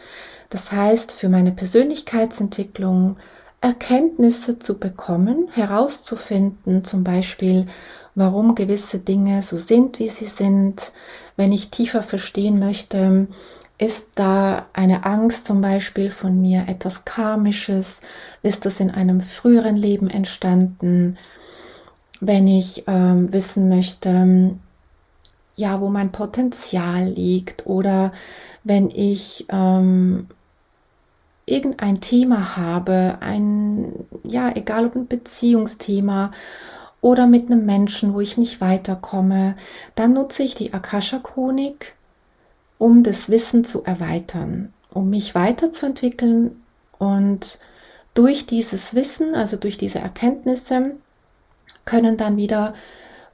Das 0.50 0.72
heißt, 0.72 1.12
für 1.12 1.30
meine 1.30 1.52
Persönlichkeitsentwicklung, 1.52 3.18
Erkenntnisse 3.62 4.60
zu 4.60 4.78
bekommen, 4.78 5.50
herauszufinden, 5.52 6.84
zum 6.84 7.04
Beispiel, 7.04 7.68
warum 8.20 8.54
gewisse 8.54 9.00
Dinge 9.00 9.42
so 9.42 9.58
sind, 9.58 9.98
wie 9.98 10.10
sie 10.10 10.26
sind. 10.26 10.92
Wenn 11.38 11.52
ich 11.52 11.72
tiefer 11.72 12.04
verstehen 12.04 12.60
möchte, 12.60 13.28
ist 13.78 14.10
da 14.16 14.66
eine 14.74 15.06
Angst 15.06 15.48
zum 15.48 15.62
Beispiel 15.62 16.12
von 16.12 16.40
mir 16.42 16.66
etwas 16.68 17.06
Karmisches? 17.06 18.02
Ist 18.44 18.66
das 18.66 18.82
in 18.82 18.92
einem 18.92 19.22
früheren 19.22 19.78
Leben 19.78 20.10
entstanden? 20.10 21.18
Wenn 22.20 22.46
ich 22.48 22.84
ähm, 22.88 23.32
wissen 23.32 23.70
möchte, 23.70 24.58
ja, 25.56 25.80
wo 25.80 25.90
mein 25.90 26.12
Potenzial 26.12 27.08
liegt 27.08 27.68
oder 27.68 28.12
wenn 28.66 28.90
ich 28.90 29.46
ähm, 29.50 30.28
irgendein 31.46 32.02
Thema 32.02 32.58
habe, 32.58 33.18
ein, 33.22 33.94
ja, 34.24 34.52
egal 34.54 34.88
ob 34.88 34.96
ein 34.96 35.08
Beziehungsthema 35.08 36.32
oder 37.02 37.28
mit 37.28 37.52
einem 37.52 37.66
Menschen, 37.66 38.14
wo 38.14 38.20
ich 38.20 38.38
nicht 38.38 38.62
weiterkomme, 38.62 39.56
dann 39.96 40.14
nutze 40.14 40.44
ich 40.44 40.56
die 40.56 40.74
Akasha-Chronik, 40.74 41.96
um 42.78 43.04
das 43.04 43.30
Wissen 43.30 43.64
zu 43.64 43.84
erweitern, 43.84 44.74
um 44.92 45.10
mich 45.10 45.36
weiterzuentwickeln 45.36 46.62
und 46.98 47.60
durch 48.14 48.46
dieses 48.46 48.96
Wissen, 48.96 49.36
also 49.36 49.56
durch 49.56 49.78
diese 49.78 50.00
Erkenntnisse, 50.00 50.96
können 51.86 52.18
dann 52.18 52.38
wieder 52.38 52.74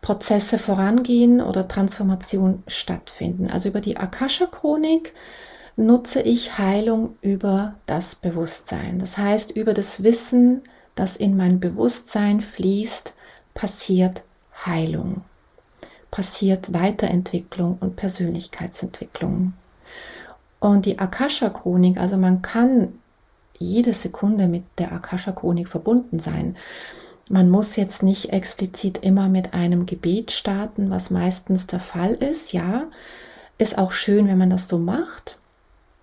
Prozesse 0.01 0.59
vorangehen 0.59 1.41
oder 1.41 1.67
Transformation 1.67 2.63
stattfinden. 2.67 3.49
Also 3.49 3.69
über 3.69 3.81
die 3.81 3.97
Akasha-Chronik 3.97 5.13
nutze 5.77 6.21
ich 6.21 6.57
Heilung 6.57 7.17
über 7.21 7.75
das 7.87 8.15
Bewusstsein. 8.15 8.99
Das 8.99 9.17
heißt, 9.17 9.51
über 9.51 9.73
das 9.73 10.03
Wissen, 10.03 10.61
das 10.93 11.15
in 11.15 11.35
mein 11.35 11.59
Bewusstsein 11.59 12.41
fließt, 12.41 13.15
passiert 13.55 14.23
Heilung, 14.65 15.21
passiert 16.11 16.71
Weiterentwicklung 16.71 17.77
und 17.79 17.95
Persönlichkeitsentwicklung. 17.95 19.53
Und 20.59 20.85
die 20.85 20.99
Akasha-Chronik, 20.99 21.97
also 21.97 22.17
man 22.17 22.43
kann 22.43 22.99
jede 23.57 23.93
Sekunde 23.93 24.47
mit 24.47 24.63
der 24.77 24.91
Akasha-Chronik 24.91 25.67
verbunden 25.67 26.19
sein. 26.19 26.55
Man 27.29 27.49
muss 27.49 27.75
jetzt 27.75 28.03
nicht 28.03 28.29
explizit 28.29 28.99
immer 28.99 29.29
mit 29.29 29.55
einem 29.55 29.87
Gebet 29.87 30.31
starten, 30.31 30.91
was 30.91 31.09
meistens 31.09 31.65
der 31.65 31.79
Fall 31.79 32.13
ist. 32.13 32.53
Ja, 32.53 32.83
ist 33.57 33.79
auch 33.79 33.93
schön, 33.93 34.27
wenn 34.27 34.37
man 34.37 34.51
das 34.51 34.67
so 34.67 34.77
macht 34.77 35.39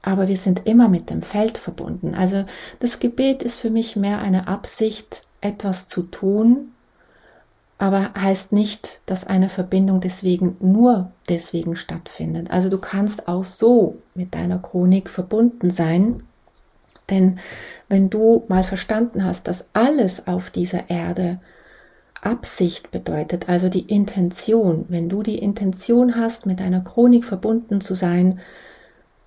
aber 0.03 0.27
wir 0.27 0.37
sind 0.37 0.67
immer 0.67 0.89
mit 0.89 1.11
dem 1.11 1.23
Feld 1.23 1.57
verbunden. 1.57 2.15
Also 2.15 2.45
das 2.81 2.99
Gebet 2.99 3.43
ist 3.43 3.61
für 3.61 3.71
mich 3.71 3.97
mehr 3.97 4.21
eine 4.21 4.49
Absicht, 4.49 5.23
etwas 5.41 5.89
zu 5.89 6.03
tun, 6.03 6.73
aber 7.83 8.13
heißt 8.17 8.53
nicht, 8.53 9.01
dass 9.07 9.27
eine 9.27 9.49
Verbindung 9.49 10.01
deswegen 10.01 10.57
nur 10.61 11.11
deswegen 11.29 11.75
stattfindet. 11.75 12.53
Also 12.53 12.71
du 12.71 12.79
kannst 12.79 13.27
auch 13.27 13.45
so 13.45 13.99
mit 14.15 14.37
deiner 14.37 14.61
Chronik 14.61 15.11
verbunden 15.11 15.69
sein, 15.69 16.23
denn 17.11 17.41
wenn 17.89 18.09
du 18.09 18.45
mal 18.47 18.63
verstanden 18.63 19.25
hast, 19.25 19.49
dass 19.49 19.67
alles 19.73 20.29
auf 20.29 20.51
dieser 20.51 20.91
Erde 20.91 21.41
Absicht 22.21 22.93
bedeutet, 22.93 23.49
also 23.49 23.69
die 23.69 23.93
Intention, 23.93 24.85
wenn 24.89 25.09
du 25.09 25.25
die 25.25 25.39
Intention 25.39 26.15
hast, 26.15 26.47
mit 26.47 26.61
deiner 26.61 26.83
Chronik 26.83 27.25
verbunden 27.25 27.81
zu 27.81 27.97
sein, 27.97 28.39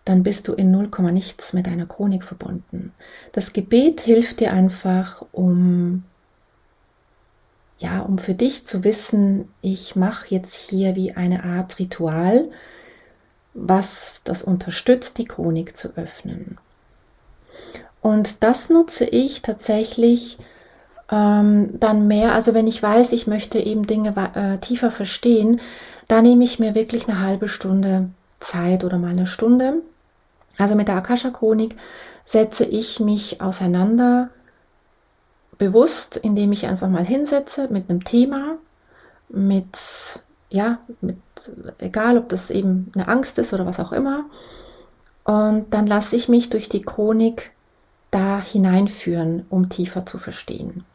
dann 0.05 0.23
bist 0.23 0.47
du 0.47 0.53
in 0.53 0.71
0, 0.71 0.91
nichts 1.11 1.51
mit 1.51 1.67
deiner 1.67 1.87
Chronik 1.87 2.23
verbunden. 2.23 2.93
Das 3.33 3.51
Gebet 3.51 3.99
hilft 3.99 4.39
dir 4.39 4.53
einfach, 4.53 5.25
um 5.33 6.05
ja, 7.77 7.99
um 8.01 8.17
für 8.17 8.33
dich 8.33 8.65
zu 8.65 8.83
wissen, 8.83 9.49
ich 9.61 9.95
mache 9.95 10.27
jetzt 10.29 10.55
hier 10.55 10.95
wie 10.95 11.13
eine 11.13 11.43
Art 11.43 11.77
Ritual, 11.79 12.49
was 13.53 14.21
das 14.23 14.43
unterstützt, 14.43 15.17
die 15.17 15.25
Chronik 15.25 15.75
zu 15.75 15.89
öffnen. 15.95 16.57
Und 18.01 18.43
das 18.43 18.69
nutze 18.69 19.05
ich 19.05 19.41
tatsächlich 19.41 20.37
ähm, 21.11 21.79
dann 21.79 22.07
mehr, 22.07 22.33
also 22.33 22.53
wenn 22.53 22.67
ich 22.67 22.81
weiß, 22.81 23.11
ich 23.13 23.27
möchte 23.27 23.59
eben 23.59 23.87
Dinge 23.87 24.13
äh, 24.35 24.57
tiefer 24.59 24.91
verstehen, 24.91 25.59
da 26.07 26.21
nehme 26.21 26.43
ich 26.43 26.59
mir 26.59 26.75
wirklich 26.75 27.07
eine 27.07 27.21
halbe 27.21 27.47
Stunde 27.47 28.09
Zeit 28.39 28.83
oder 28.83 28.97
mal 28.97 29.09
eine 29.09 29.27
Stunde. 29.27 29.81
Also 30.57 30.75
mit 30.75 30.87
der 30.87 30.95
Akasha-Chronik 30.95 31.75
setze 32.25 32.65
ich 32.65 32.99
mich 32.99 33.41
auseinander 33.41 34.29
bewusst, 35.57 36.17
indem 36.17 36.51
ich 36.51 36.65
einfach 36.67 36.89
mal 36.89 37.05
hinsetze 37.05 37.67
mit 37.69 37.89
einem 37.89 38.03
Thema, 38.03 38.57
mit, 39.29 39.77
ja, 40.49 40.79
mit, 41.01 41.17
egal 41.79 42.17
ob 42.17 42.29
das 42.29 42.51
eben 42.51 42.91
eine 42.95 43.07
Angst 43.07 43.37
ist 43.37 43.53
oder 43.53 43.65
was 43.65 43.79
auch 43.79 43.91
immer. 43.91 44.25
Und 45.23 45.73
dann 45.73 45.87
lasse 45.87 46.15
ich 46.15 46.29
mich 46.29 46.49
durch 46.49 46.69
die 46.69 46.83
Chronik 46.83 47.51
da 48.11 48.39
hineinführen, 48.39 49.45
um 49.49 49.69
tiefer 49.69 50.05
zu 50.05 50.19
verstehen. 50.19 50.85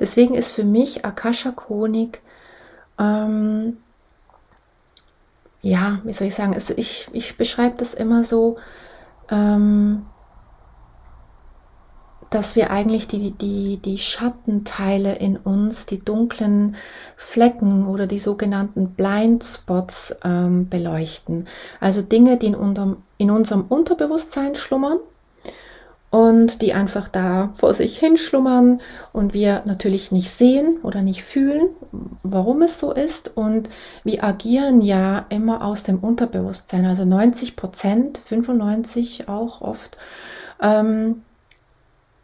Deswegen 0.00 0.34
ist 0.34 0.50
für 0.52 0.64
mich 0.64 1.04
Akasha-Chronik, 1.04 2.20
ähm, 2.98 3.78
ja, 5.62 6.00
wie 6.04 6.12
soll 6.12 6.28
ich 6.28 6.34
sagen, 6.34 6.54
es, 6.54 6.70
ich, 6.70 7.08
ich 7.12 7.36
beschreibe 7.36 7.76
das 7.76 7.94
immer 7.94 8.24
so, 8.24 8.56
ähm, 9.30 10.06
dass 12.36 12.54
wir 12.54 12.70
eigentlich 12.70 13.08
die, 13.08 13.30
die, 13.30 13.78
die 13.78 13.96
Schattenteile 13.96 15.14
in 15.14 15.38
uns, 15.38 15.86
die 15.86 16.04
dunklen 16.04 16.76
Flecken 17.16 17.86
oder 17.86 18.06
die 18.06 18.18
sogenannten 18.18 18.90
Blindspots 18.90 20.16
ähm, 20.22 20.68
beleuchten. 20.68 21.48
Also 21.80 22.02
Dinge, 22.02 22.36
die 22.36 22.48
in, 22.48 22.54
unterm, 22.54 22.98
in 23.16 23.30
unserem 23.30 23.62
Unterbewusstsein 23.62 24.54
schlummern 24.54 24.98
und 26.10 26.60
die 26.60 26.74
einfach 26.74 27.08
da 27.08 27.54
vor 27.56 27.72
sich 27.72 27.98
hinschlummern 27.98 28.82
und 29.14 29.32
wir 29.32 29.62
natürlich 29.64 30.12
nicht 30.12 30.30
sehen 30.30 30.76
oder 30.82 31.00
nicht 31.00 31.24
fühlen, 31.24 31.70
warum 32.22 32.60
es 32.60 32.78
so 32.78 32.92
ist. 32.92 33.34
Und 33.34 33.70
wir 34.04 34.24
agieren 34.24 34.82
ja 34.82 35.24
immer 35.30 35.64
aus 35.64 35.84
dem 35.84 36.00
Unterbewusstsein, 36.00 36.84
also 36.84 37.06
90 37.06 37.56
Prozent, 37.56 38.18
95 38.18 39.26
auch 39.26 39.62
oft. 39.62 39.96
Ähm, 40.60 41.22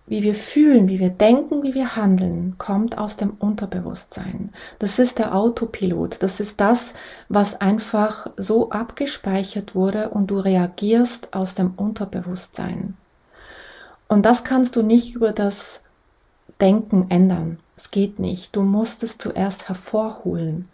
wie 0.06 0.22
wir 0.22 0.34
fühlen, 0.34 0.88
wie 0.88 0.98
wir 0.98 1.10
denken, 1.10 1.62
wie 1.62 1.74
wir 1.74 1.96
handeln, 1.96 2.56
kommt 2.58 2.98
aus 2.98 3.16
dem 3.16 3.30
Unterbewusstsein. 3.38 4.50
Das 4.78 4.98
ist 4.98 5.18
der 5.18 5.34
Autopilot. 5.34 6.22
Das 6.22 6.40
ist 6.40 6.60
das, 6.60 6.94
was 7.28 7.60
einfach 7.60 8.26
so 8.36 8.70
abgespeichert 8.70 9.74
wurde 9.74 10.10
und 10.10 10.28
du 10.28 10.38
reagierst 10.38 11.32
aus 11.34 11.54
dem 11.54 11.74
Unterbewusstsein. 11.74 12.96
Und 14.08 14.26
das 14.26 14.44
kannst 14.44 14.76
du 14.76 14.82
nicht 14.82 15.14
über 15.14 15.32
das 15.32 15.84
Denken 16.60 17.06
ändern. 17.08 17.58
Es 17.76 17.90
geht 17.90 18.18
nicht. 18.18 18.54
Du 18.54 18.62
musst 18.62 19.02
es 19.02 19.18
zuerst 19.18 19.68
hervorholen 19.68 20.68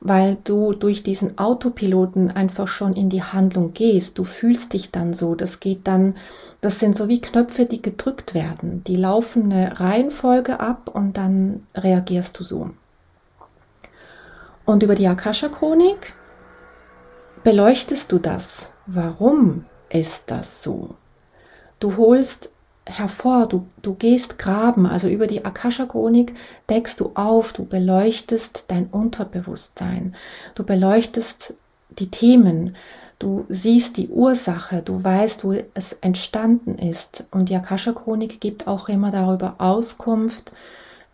weil 0.00 0.38
du 0.44 0.72
durch 0.72 1.02
diesen 1.02 1.38
Autopiloten 1.38 2.30
einfach 2.30 2.68
schon 2.68 2.94
in 2.94 3.10
die 3.10 3.22
Handlung 3.22 3.74
gehst. 3.74 4.18
Du 4.18 4.24
fühlst 4.24 4.72
dich 4.72 4.90
dann 4.90 5.12
so. 5.12 5.34
Das 5.34 5.60
geht 5.60 5.86
dann, 5.86 6.16
das 6.62 6.78
sind 6.78 6.96
so 6.96 7.08
wie 7.08 7.20
Knöpfe, 7.20 7.66
die 7.66 7.82
gedrückt 7.82 8.32
werden. 8.32 8.82
Die 8.84 8.96
laufen 8.96 9.52
eine 9.52 9.78
Reihenfolge 9.78 10.58
ab 10.58 10.90
und 10.92 11.18
dann 11.18 11.66
reagierst 11.74 12.38
du 12.40 12.44
so. 12.44 12.70
Und 14.64 14.82
über 14.82 14.94
die 14.94 15.06
Akasha-Chronik 15.06 16.14
beleuchtest 17.44 18.10
du 18.10 18.18
das. 18.18 18.72
Warum 18.86 19.66
ist 19.90 20.30
das 20.30 20.62
so? 20.62 20.94
Du 21.78 21.96
holst 21.96 22.52
hervor, 22.90 23.46
du, 23.46 23.66
du 23.82 23.94
gehst 23.94 24.38
graben, 24.38 24.86
also 24.86 25.08
über 25.08 25.26
die 25.26 25.44
Akasha-Chronik 25.44 26.34
deckst 26.68 27.00
du 27.00 27.12
auf, 27.14 27.52
du 27.52 27.64
beleuchtest 27.64 28.66
dein 28.68 28.86
Unterbewusstsein, 28.86 30.14
du 30.54 30.64
beleuchtest 30.64 31.54
die 31.90 32.10
Themen, 32.10 32.76
du 33.18 33.44
siehst 33.48 33.96
die 33.96 34.08
Ursache, 34.08 34.82
du 34.82 35.02
weißt, 35.02 35.44
wo 35.44 35.54
es 35.74 35.92
entstanden 35.94 36.76
ist. 36.76 37.24
Und 37.30 37.48
die 37.48 37.56
Akasha-Chronik 37.56 38.40
gibt 38.40 38.66
auch 38.66 38.88
immer 38.88 39.10
darüber 39.10 39.56
Auskunft, 39.58 40.52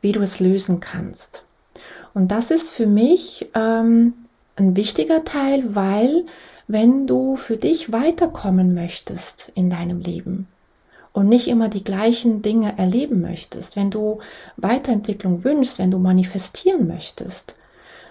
wie 0.01 0.13
du 0.13 0.21
es 0.21 0.41
lösen 0.41 0.81
kannst. 0.81 1.45
Und 2.15 2.29
das 2.31 2.51
ist 2.51 2.71
für 2.71 2.87
mich 2.87 3.51
ähm, 3.55 4.15
ein 4.57 4.77
wichtiger 4.77 5.25
Teil, 5.25 5.75
weil 5.75 6.25
wenn 6.69 7.07
du 7.07 7.37
für 7.37 7.57
dich 7.57 7.93
weiterkommen 7.93 8.75
möchtest 8.75 9.53
in 9.55 9.71
deinem 9.71 10.01
Leben, 10.01 10.49
und 11.17 11.31
nicht 11.31 11.49
immer 11.49 11.71
die 11.71 11.83
gleichen 11.83 12.43
Dinge 12.43 12.77
erleben 12.77 13.23
möchtest, 13.23 13.75
wenn 13.75 13.91
du 13.91 14.19
Weiterentwicklung 14.59 15.45
wünschst, 15.45 15.79
wenn 15.79 15.91
du 15.91 15.99
manifestieren 15.99 16.87
möchtest, 16.87 17.57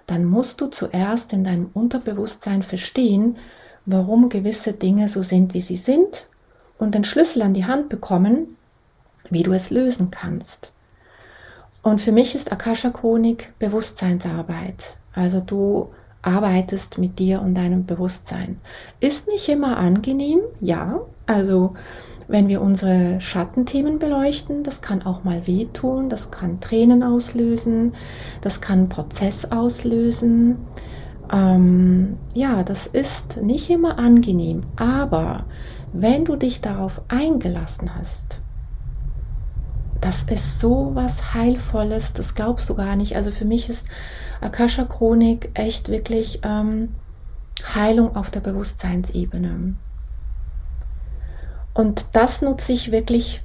dann 0.08 0.26
musst 0.26 0.60
du 0.60 0.66
zuerst 0.66 1.32
in 1.32 1.44
deinem 1.44 1.70
Unterbewusstsein 1.72 2.64
verstehen, 2.64 3.38
warum 3.86 4.30
gewisse 4.30 4.74
Dinge 4.74 5.08
so 5.08 5.22
sind, 5.22 5.54
wie 5.54 5.62
sie 5.62 5.78
sind 5.78 6.30
und 6.80 6.96
den 6.96 7.04
Schlüssel 7.04 7.44
an 7.44 7.54
die 7.54 7.66
Hand 7.66 7.90
bekommen, 7.90 8.58
wie 9.30 9.44
du 9.44 9.52
es 9.52 9.70
lösen 9.70 10.10
kannst. 10.10 10.72
Und 11.84 12.02
für 12.02 12.12
mich 12.12 12.34
ist 12.34 12.52
Akasha-Chronik 12.52 13.54
Bewusstseinsarbeit. 13.60 14.98
Also 15.14 15.42
du 15.42 15.92
arbeitest 16.24 16.98
mit 16.98 17.20
dir 17.20 17.40
und 17.44 17.54
deinem 17.54 17.86
Bewusstsein. 17.86 18.60
Ist 19.00 19.28
nicht 19.28 19.48
immer 19.48 19.78
angenehm, 19.78 20.40
ja. 20.60 21.02
Also 21.28 21.76
wenn 22.28 22.48
wir 22.48 22.62
unsere 22.62 23.22
Schattenthemen 23.22 24.00
beleuchten, 24.00 24.64
das 24.64 24.82
kann 24.82 25.04
auch 25.04 25.24
mal 25.24 25.46
wehtun, 25.48 26.10
das 26.10 26.32
kann 26.32 26.60
Tränen 26.60 27.04
auslösen, 27.04 27.94
das 28.42 28.62
kann 28.62 28.90
Prozess 28.90 29.52
auslösen. 29.52 30.58
Ähm, 31.32 32.18
ja, 32.34 32.64
das 32.64 32.88
ist 32.88 33.42
nicht 33.42 33.70
immer 33.70 34.00
angenehm, 34.00 34.62
aber 34.76 35.46
wenn 35.94 36.26
du 36.26 36.36
dich 36.36 36.62
darauf 36.62 37.02
eingelassen 37.08 37.96
hast, 37.96 38.42
das 40.02 40.24
ist 40.24 40.60
so 40.60 40.92
was 40.94 41.34
Heilvolles, 41.34 42.14
das 42.14 42.36
glaubst 42.36 42.70
du 42.70 42.76
gar 42.76 42.96
nicht. 42.96 43.16
Also 43.16 43.32
für 43.32 43.46
mich 43.46 43.70
ist 43.70 43.88
Akasha 44.42 44.86
Chronik 44.86 45.50
echt 45.54 45.90
wirklich 45.90 46.42
ähm, 46.44 46.90
Heilung 47.74 48.16
auf 48.16 48.30
der 48.30 48.42
Bewusstseinsebene. 48.42 49.76
Und 51.76 52.16
das 52.16 52.42
nutze 52.42 52.72
ich 52.72 52.92
wirklich, 52.92 53.44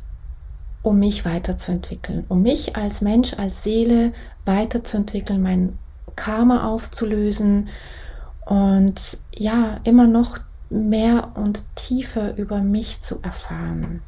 um 0.83 0.99
mich 1.01 1.27
weiterzuentwickeln, 1.27 2.25
um 2.29 2.43
mich 2.43 2.77
als 2.77 3.03
Mensch, 3.03 3.35
als 3.35 3.63
Seele 3.65 4.15
weiterzuentwickeln, 4.47 5.43
mein 5.43 5.79
Karma 6.17 6.67
aufzulösen 6.69 7.69
und 8.47 9.19
ja, 9.35 9.81
immer 9.85 10.07
noch 10.07 10.39
mehr 10.71 11.33
und 11.35 11.65
tiefer 11.75 12.37
über 12.37 12.61
mich 12.61 13.03
zu 13.03 13.21
erfahren. 13.23 14.01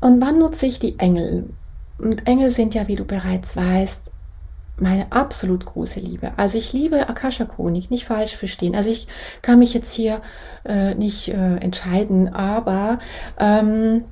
Und 0.00 0.20
wann 0.20 0.38
nutze 0.38 0.66
ich 0.66 0.78
die 0.78 0.98
Engel? 0.98 1.48
Und 1.98 2.26
Engel 2.26 2.50
sind 2.50 2.74
ja, 2.74 2.88
wie 2.88 2.94
du 2.94 3.04
bereits 3.04 3.56
weißt, 3.56 4.09
meine 4.80 5.12
absolut 5.12 5.64
große 5.64 6.00
Liebe. 6.00 6.32
Also 6.36 6.58
ich 6.58 6.72
liebe 6.72 7.08
Akasha 7.08 7.44
Chronik, 7.44 7.90
nicht 7.90 8.06
falsch 8.06 8.36
verstehen. 8.36 8.74
Also 8.74 8.90
ich 8.90 9.08
kann 9.42 9.58
mich 9.58 9.74
jetzt 9.74 9.92
hier 9.92 10.22
äh, 10.64 10.94
nicht 10.94 11.28
äh, 11.28 11.56
entscheiden, 11.56 12.34
aber 12.34 12.98
ähm, 13.38 14.04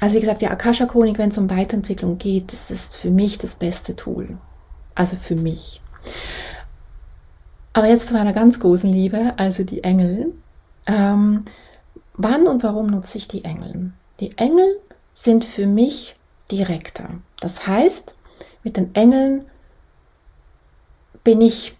also 0.00 0.16
wie 0.16 0.20
gesagt, 0.20 0.40
die 0.40 0.48
Akasha 0.48 0.86
Chronik, 0.86 1.18
wenn 1.18 1.30
es 1.30 1.38
um 1.38 1.50
Weiterentwicklung 1.50 2.18
geht, 2.18 2.52
das 2.52 2.70
ist 2.70 2.96
für 2.96 3.10
mich 3.10 3.38
das 3.38 3.54
beste 3.54 3.96
Tool. 3.96 4.36
Also 4.94 5.16
für 5.16 5.36
mich. 5.36 5.80
Aber 7.72 7.88
jetzt 7.88 8.08
zu 8.08 8.14
meiner 8.14 8.32
ganz 8.32 8.60
großen 8.60 8.90
Liebe, 8.90 9.34
also 9.36 9.64
die 9.64 9.82
Engel. 9.82 10.32
Ähm, 10.86 11.44
wann 12.14 12.46
und 12.46 12.62
warum 12.62 12.86
nutze 12.86 13.18
ich 13.18 13.28
die 13.28 13.44
Engel? 13.44 13.92
Die 14.20 14.36
Engel 14.38 14.78
sind 15.12 15.44
für 15.44 15.66
mich 15.66 16.16
direkter. 16.50 17.08
Das 17.40 17.66
heißt, 17.66 18.14
mit 18.62 18.76
den 18.76 18.94
Engeln 18.94 19.44
bin 21.24 21.40
ich 21.40 21.74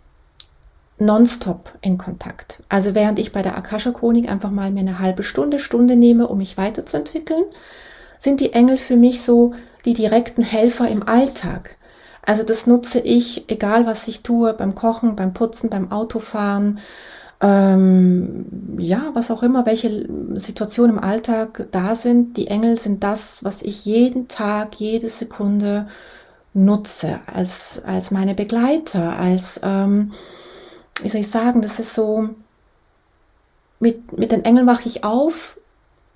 nonstop 0.98 1.74
in 1.80 1.98
Kontakt. 1.98 2.62
Also 2.68 2.94
während 2.94 3.18
ich 3.18 3.32
bei 3.32 3.42
der 3.42 3.56
Akasha 3.56 3.92
Chronik 3.92 4.28
einfach 4.28 4.50
mal 4.50 4.70
mir 4.70 4.80
eine 4.80 4.98
halbe 4.98 5.22
Stunde, 5.22 5.58
Stunde 5.58 5.96
nehme, 5.96 6.28
um 6.28 6.38
mich 6.38 6.56
weiterzuentwickeln, 6.56 7.44
sind 8.18 8.40
die 8.40 8.52
Engel 8.52 8.78
für 8.78 8.96
mich 8.96 9.22
so 9.22 9.54
die 9.84 9.94
direkten 9.94 10.42
Helfer 10.42 10.88
im 10.88 11.06
Alltag. 11.06 11.76
Also 12.22 12.42
das 12.42 12.66
nutze 12.66 13.00
ich, 13.00 13.50
egal 13.50 13.86
was 13.86 14.08
ich 14.08 14.22
tue, 14.22 14.54
beim 14.54 14.74
Kochen, 14.74 15.14
beim 15.14 15.34
Putzen, 15.34 15.68
beim 15.68 15.92
Autofahren, 15.92 16.78
ähm, 17.40 18.46
ja, 18.78 19.10
was 19.12 19.30
auch 19.30 19.42
immer, 19.42 19.66
welche 19.66 20.08
Situationen 20.36 20.96
im 20.96 21.04
Alltag 21.04 21.66
da 21.72 21.94
sind. 21.94 22.38
Die 22.38 22.46
Engel 22.46 22.78
sind 22.78 23.04
das, 23.04 23.44
was 23.44 23.60
ich 23.60 23.84
jeden 23.84 24.28
Tag, 24.28 24.76
jede 24.76 25.10
Sekunde 25.10 25.88
nutze, 26.54 27.20
als, 27.26 27.82
als 27.84 28.10
meine 28.10 28.34
Begleiter, 28.34 29.18
als, 29.18 29.60
ähm, 29.62 30.12
wie 31.02 31.08
soll 31.08 31.20
ich 31.20 31.30
sagen, 31.30 31.60
das 31.62 31.80
ist 31.80 31.94
so, 31.94 32.30
mit, 33.80 34.16
mit 34.16 34.32
den 34.32 34.44
Engeln 34.44 34.66
wache 34.66 34.88
ich 34.88 35.04
auf 35.04 35.60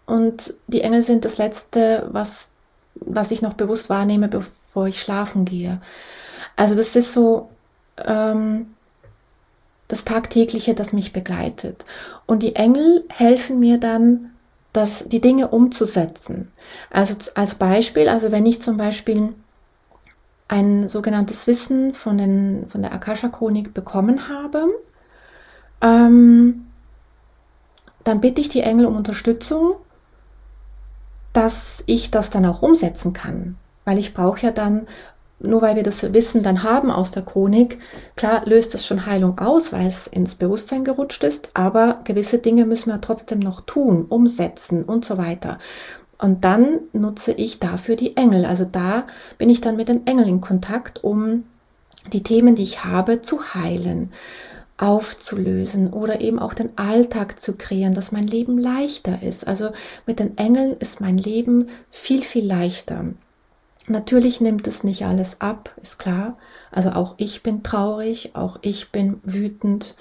und 0.07 0.55
die 0.69 0.81
Engel 0.81 1.03
sind 1.03 1.25
das 1.25 1.39
Letzte, 1.39 2.09
was, 2.13 2.51
was 2.95 3.33
ich 3.33 3.43
noch 3.43 3.55
bewusst 3.55 3.91
wahrnehme, 3.91 4.29
bevor 4.29 4.87
ich 4.87 5.01
schlafen 5.01 5.45
gehe. 5.45 5.81
Also 6.57 6.75
das 6.77 6.97
ist 6.97 7.13
so 7.13 7.51
ähm, 8.05 8.75
das 9.89 10.05
Tagtägliche, 10.05 10.75
das 10.75 10.93
mich 10.93 11.13
begleitet. 11.13 11.85
Und 12.27 12.43
die 12.43 12.57
Engel 12.57 13.05
helfen 13.09 13.59
mir 13.59 13.79
dann, 13.79 14.31
das, 14.75 15.09
die 15.09 15.21
Dinge 15.21 15.49
umzusetzen. 15.49 16.53
Also 16.91 17.17
als 17.35 17.55
Beispiel, 17.55 18.09
also 18.09 18.31
wenn 18.31 18.47
ich 18.47 18.63
zum 18.63 18.77
Beispiel 18.77 19.35
ein 20.49 20.89
sogenanntes 20.89 21.47
Wissen 21.47 21.93
von, 21.93 22.19
den, 22.19 22.67
von 22.69 22.83
der 22.83 22.93
Akasha-Chronik 22.93 23.75
bekommen 23.75 24.29
habe, 24.29 24.67
ähm, 25.83 26.67
dann 28.03 28.21
bitte 28.21 28.41
ich 28.41 28.49
die 28.49 28.63
Engel 28.63 28.87
um 28.87 28.97
Unterstützung, 28.97 29.77
dass 31.35 31.85
ich 31.87 32.11
das 32.11 32.31
dann 32.31 32.47
auch 32.47 32.63
umsetzen 32.63 33.13
kann. 33.13 33.57
Weil 33.85 33.99
ich 33.99 34.15
brauche 34.15 34.41
ja 34.41 34.51
dann, 34.51 34.87
nur 35.39 35.61
weil 35.61 35.77
wir 35.77 35.83
das 35.83 36.15
Wissen 36.15 36.43
dann 36.43 36.63
haben 36.63 36.91
aus 36.91 37.11
der 37.11 37.23
Chronik, 37.23 37.79
klar 38.17 38.43
löst 38.47 38.73
das 38.73 38.87
schon 38.87 39.07
Heilung 39.07 39.39
aus, 39.39 39.73
weil 39.73 39.87
es 39.87 40.07
ins 40.07 40.35
Bewusstsein 40.35 40.85
gerutscht 40.85 41.23
ist, 41.23 41.51
aber 41.55 42.01
gewisse 42.05 42.39
Dinge 42.39 42.65
müssen 42.65 42.91
wir 42.91 43.01
trotzdem 43.01 43.39
noch 43.39 43.61
tun, 43.61 44.07
umsetzen 44.09 44.85
und 44.85 45.05
so 45.05 45.19
weiter. 45.19 45.59
Und 46.19 46.45
dann 46.45 46.81
nutze 46.93 47.33
ich 47.33 47.61
dafür 47.61 47.97
die 47.97 48.17
Engel. 48.17 48.45
Also 48.45 48.65
da 48.65 49.07
bin 49.39 49.51
ich 49.51 49.61
dann 49.61 49.77
mit 49.77 49.89
den 49.89 50.07
Engeln 50.07 50.29
in 50.29 50.41
Kontakt, 50.41 51.05
um 51.05 51.45
die 52.13 52.23
Themen, 52.23 52.57
die 52.57 52.63
ich 52.63 52.85
habe, 52.85 53.23
zu 53.23 53.55
heilen, 53.55 54.13
aufzulösen 54.79 55.93
oder 55.93 56.21
eben 56.21 56.39
auch 56.39 56.55
den 56.55 56.77
Alltag 56.77 57.39
zu 57.41 57.57
kreieren, 57.57 57.95
dass 57.95 58.13
mein 58.13 58.27
Leben 58.27 58.59
leichter 58.59 59.23
ist. 59.23 59.47
Also 59.47 59.71
mit 60.07 60.19
den 60.19 60.39
Engeln 60.39 60.77
ist 60.79 61.01
mein 61.01 61.19
Leben 61.19 61.69
viel, 61.91 62.23
viel 62.23 62.47
leichter. 62.47 63.05
Natürlich 63.87 64.41
nimmt 64.41 64.67
es 64.67 64.85
nicht 64.85 65.05
alles 65.05 65.41
ab, 65.41 65.73
ist 65.81 65.99
klar. 65.99 66.37
Also 66.71 66.91
auch 66.91 67.15
ich 67.17 67.43
bin 67.43 67.63
traurig, 67.63 68.35
auch 68.35 68.59
ich 68.61 68.93
bin 68.93 69.21
wütend, 69.25 69.97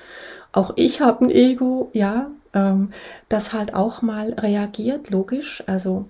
auch 0.58 0.74
ich 0.76 1.02
habe 1.02 1.26
ein 1.26 1.30
Ego, 1.30 1.90
ja, 1.94 2.32
ähm, 2.54 2.90
das 3.30 3.54
halt 3.54 3.74
auch 3.76 4.02
mal 4.02 4.34
reagiert, 4.34 5.12
logisch. 5.12 5.64
Also 5.68 6.06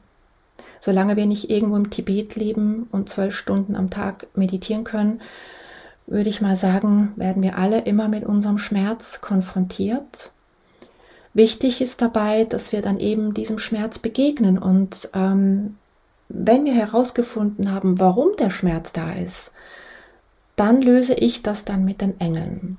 solange 0.79 1.17
wir 1.17 1.25
nicht 1.25 1.49
irgendwo 1.49 1.75
im 1.75 1.89
Tibet 1.89 2.36
leben 2.36 2.88
und 2.91 3.10
zwölf 3.10 3.36
Stunden 3.36 3.75
am 3.75 3.89
Tag 3.89 4.27
meditieren 4.36 4.86
können, 4.86 5.21
würde 6.07 6.29
ich 6.29 6.39
mal 6.39 6.55
sagen, 6.55 7.12
werden 7.17 7.43
wir 7.43 7.57
alle 7.57 7.81
immer 7.81 8.07
mit 8.07 8.23
unserem 8.23 8.57
Schmerz 8.57 9.19
konfrontiert. 9.19 10.31
Wichtig 11.33 11.81
ist 11.81 12.01
dabei, 12.01 12.45
dass 12.45 12.71
wir 12.71 12.81
dann 12.81 12.99
eben 12.99 13.33
diesem 13.33 13.60
Schmerz 13.60 13.99
begegnen 13.99 14.57
und 14.57 15.10
ähm, 15.13 15.75
wenn 16.29 16.65
wir 16.65 16.73
herausgefunden 16.73 17.71
haben, 17.71 17.99
warum 17.99 18.36
der 18.38 18.49
Schmerz 18.49 18.93
da 18.93 19.12
ist, 19.12 19.51
dann 20.55 20.81
löse 20.81 21.13
ich 21.13 21.43
das 21.43 21.65
dann 21.65 21.86
mit 21.86 22.01
den 22.01 22.19
Engeln. 22.19 22.77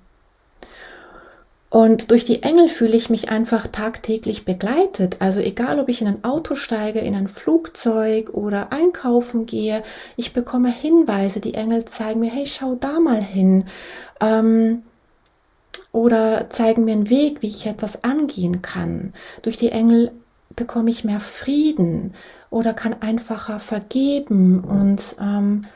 Und 1.71 2.11
durch 2.11 2.25
die 2.25 2.43
Engel 2.43 2.69
fühle 2.69 2.97
ich 2.97 3.11
mich 3.11 3.29
einfach 3.29 3.67
tagtäglich 3.67 4.47
begleitet. 4.47 5.17
Also 5.21 5.41
egal, 5.41 5.79
ob 5.81 5.91
ich 5.91 6.01
in 6.01 6.09
ein 6.09 6.25
Auto 6.25 6.55
steige, 6.55 7.01
in 7.01 7.15
ein 7.15 7.29
Flugzeug 7.29 8.31
oder 8.33 8.73
einkaufen 8.73 9.45
gehe, 9.45 9.83
ich 10.17 10.33
bekomme 10.33 10.71
Hinweise. 10.71 11.41
Die 11.41 11.55
Engel 11.55 11.85
zeigen 11.85 12.21
mir, 12.21 12.31
hey, 12.31 12.47
schau 12.47 12.75
da 12.75 13.01
mal 13.01 13.21
hin. 13.21 13.65
Ähm, 14.21 14.83
oder 15.93 16.49
zeigen 16.49 16.85
mir 16.85 16.93
einen 16.93 17.11
Weg, 17.11 17.43
wie 17.43 17.49
ich 17.49 17.67
etwas 17.67 18.03
angehen 18.03 18.63
kann. 18.63 19.13
Durch 19.43 19.59
die 19.59 19.71
Engel 19.71 20.13
bekomme 20.57 20.91
ich 20.91 21.05
mehr 21.05 21.21
Frieden 21.21 22.15
oder 22.51 22.73
kann 22.73 22.97
einfacher 23.01 23.61
vergeben 23.61 24.65
und 24.65 25.17
ähm, 25.21 25.67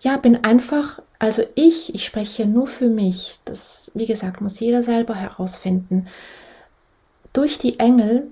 ja, 0.00 0.16
bin 0.16 0.44
einfach, 0.44 1.00
also 1.18 1.42
ich, 1.54 1.94
ich 1.94 2.04
spreche 2.04 2.46
nur 2.46 2.66
für 2.66 2.88
mich. 2.88 3.38
Das, 3.44 3.90
wie 3.94 4.06
gesagt, 4.06 4.40
muss 4.40 4.60
jeder 4.60 4.82
selber 4.82 5.14
herausfinden. 5.14 6.08
Durch 7.32 7.58
die 7.58 7.78
Engel 7.78 8.28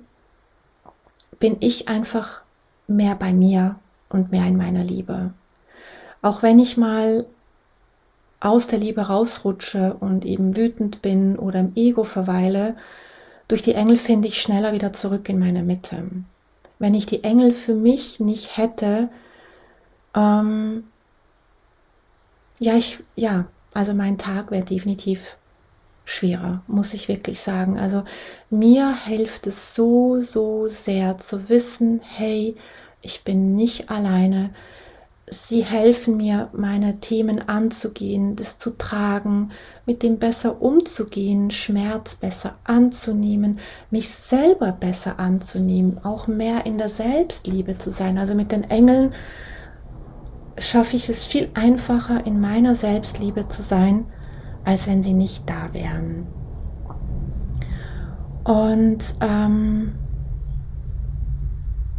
bin 1.38 1.56
ich 1.60 1.88
einfach 1.88 2.42
mehr 2.86 3.14
bei 3.14 3.32
mir 3.32 3.76
und 4.08 4.30
mehr 4.30 4.46
in 4.46 4.56
meiner 4.56 4.84
Liebe. 4.84 5.32
Auch 6.22 6.42
wenn 6.42 6.58
ich 6.58 6.76
mal 6.76 7.26
aus 8.40 8.66
der 8.66 8.78
Liebe 8.78 9.02
rausrutsche 9.02 9.96
und 10.00 10.24
eben 10.24 10.56
wütend 10.56 11.02
bin 11.02 11.38
oder 11.38 11.60
im 11.60 11.72
Ego 11.74 12.04
verweile, 12.04 12.76
durch 13.48 13.62
die 13.62 13.74
Engel 13.74 13.96
finde 13.96 14.28
ich 14.28 14.40
schneller 14.40 14.72
wieder 14.72 14.92
zurück 14.92 15.28
in 15.28 15.38
meine 15.38 15.62
Mitte. 15.62 16.04
Wenn 16.78 16.94
ich 16.94 17.06
die 17.06 17.24
Engel 17.24 17.52
für 17.52 17.74
mich 17.74 18.20
nicht 18.20 18.56
hätte, 18.56 19.08
ähm, 20.14 20.84
ja, 22.64 22.76
ich, 22.76 22.98
ja, 23.14 23.46
also 23.74 23.92
mein 23.94 24.16
Tag 24.18 24.50
wäre 24.50 24.64
definitiv 24.64 25.36
schwerer, 26.06 26.62
muss 26.66 26.94
ich 26.94 27.08
wirklich 27.08 27.40
sagen. 27.40 27.78
Also 27.78 28.04
mir 28.50 28.94
hilft 29.06 29.46
es 29.46 29.74
so, 29.74 30.20
so 30.20 30.68
sehr 30.68 31.18
zu 31.18 31.48
wissen, 31.48 32.00
hey, 32.02 32.56
ich 33.02 33.22
bin 33.24 33.54
nicht 33.54 33.90
alleine. 33.90 34.50
Sie 35.28 35.64
helfen 35.64 36.16
mir, 36.16 36.48
meine 36.52 37.00
Themen 37.00 37.48
anzugehen, 37.48 38.36
das 38.36 38.58
zu 38.58 38.70
tragen, 38.70 39.50
mit 39.86 40.02
dem 40.02 40.18
besser 40.18 40.62
umzugehen, 40.62 41.50
Schmerz 41.50 42.14
besser 42.14 42.56
anzunehmen, 42.64 43.58
mich 43.90 44.10
selber 44.10 44.72
besser 44.72 45.18
anzunehmen, 45.18 45.98
auch 46.02 46.26
mehr 46.26 46.66
in 46.66 46.78
der 46.78 46.90
Selbstliebe 46.90 47.78
zu 47.78 47.90
sein. 47.90 48.18
Also 48.18 48.34
mit 48.34 48.52
den 48.52 48.64
Engeln 48.64 49.12
schaffe 50.58 50.96
ich 50.96 51.08
es 51.08 51.24
viel 51.24 51.50
einfacher, 51.54 52.26
in 52.26 52.40
meiner 52.40 52.74
Selbstliebe 52.74 53.48
zu 53.48 53.62
sein, 53.62 54.06
als 54.64 54.86
wenn 54.86 55.02
sie 55.02 55.14
nicht 55.14 55.48
da 55.48 55.72
wären. 55.72 56.26
Und 58.44 59.02
ähm, 59.20 59.94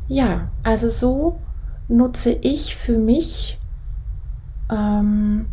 ja, 0.08 0.50
also 0.64 0.90
so 0.90 1.40
nutze 1.88 2.32
ich 2.32 2.76
für 2.76 2.98
mich 2.98 3.60
ähm, 4.72 5.48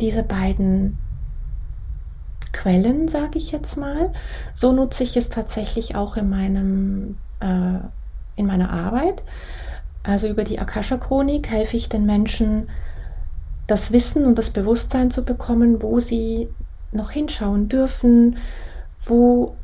diese 0.00 0.22
beiden 0.22 0.96
Quellen, 2.52 3.08
sage 3.08 3.38
ich 3.38 3.52
jetzt 3.52 3.76
mal. 3.76 4.12
So 4.54 4.72
nutze 4.72 5.02
ich 5.02 5.16
es 5.16 5.28
tatsächlich 5.28 5.96
auch 5.96 6.16
in 6.16 6.30
meinem 6.30 7.16
äh, 7.40 7.78
in 8.36 8.46
meiner 8.46 8.70
Arbeit. 8.70 9.22
Also 10.02 10.28
über 10.28 10.44
die 10.44 10.58
Akasha-Chronik 10.58 11.50
helfe 11.50 11.76
ich 11.76 11.88
den 11.88 12.06
Menschen, 12.06 12.68
das 13.66 13.92
Wissen 13.92 14.24
und 14.24 14.38
das 14.38 14.50
Bewusstsein 14.50 15.10
zu 15.10 15.24
bekommen, 15.24 15.82
wo 15.82 16.00
sie 16.00 16.48
noch 16.92 17.10
hinschauen 17.10 17.68
dürfen, 17.68 18.38
wo 19.04 19.56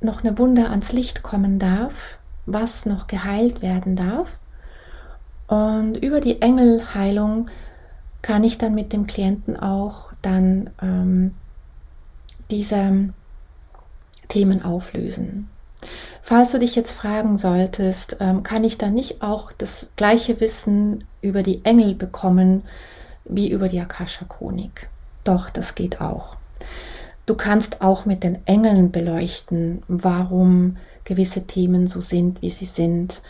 noch 0.00 0.22
eine 0.22 0.38
Wunde 0.38 0.70
ans 0.70 0.92
Licht 0.92 1.22
kommen 1.22 1.58
darf, 1.58 2.18
was 2.46 2.86
noch 2.86 3.06
geheilt 3.06 3.62
werden 3.62 3.96
darf. 3.96 4.38
Und 5.48 5.96
über 5.96 6.20
die 6.20 6.40
Engelheilung 6.40 7.48
kann 8.22 8.44
ich 8.44 8.58
dann 8.58 8.74
mit 8.74 8.92
dem 8.92 9.06
Klienten 9.06 9.56
auch 9.56 10.12
dann 10.22 10.70
ähm, 10.82 11.34
diese 12.50 13.10
Themen 14.28 14.62
auflösen. 14.62 15.48
Falls 16.28 16.52
du 16.52 16.58
dich 16.58 16.74
jetzt 16.76 16.92
fragen 16.92 17.38
solltest, 17.38 18.18
ähm, 18.20 18.42
kann 18.42 18.62
ich 18.62 18.76
dann 18.76 18.92
nicht 18.92 19.22
auch 19.22 19.50
das 19.50 19.90
gleiche 19.96 20.40
Wissen 20.40 21.04
über 21.22 21.42
die 21.42 21.64
Engel 21.64 21.94
bekommen 21.94 22.64
wie 23.24 23.50
über 23.50 23.68
die 23.68 23.80
Akasha-Chronik? 23.80 24.90
Doch, 25.24 25.48
das 25.48 25.74
geht 25.74 26.02
auch. 26.02 26.36
Du 27.26 27.34
kannst 27.34 27.80
auch 27.82 28.04
mit 28.04 28.24
den 28.24 28.46
Engeln 28.46 28.90
beleuchten, 28.92 29.82
warum 29.88 30.76
gewisse 31.04 31.46
Themen 31.46 31.86
so 31.86 32.00
sind, 32.02 32.42
wie 32.42 32.50
sie 32.50 32.66
sind. 32.66 33.22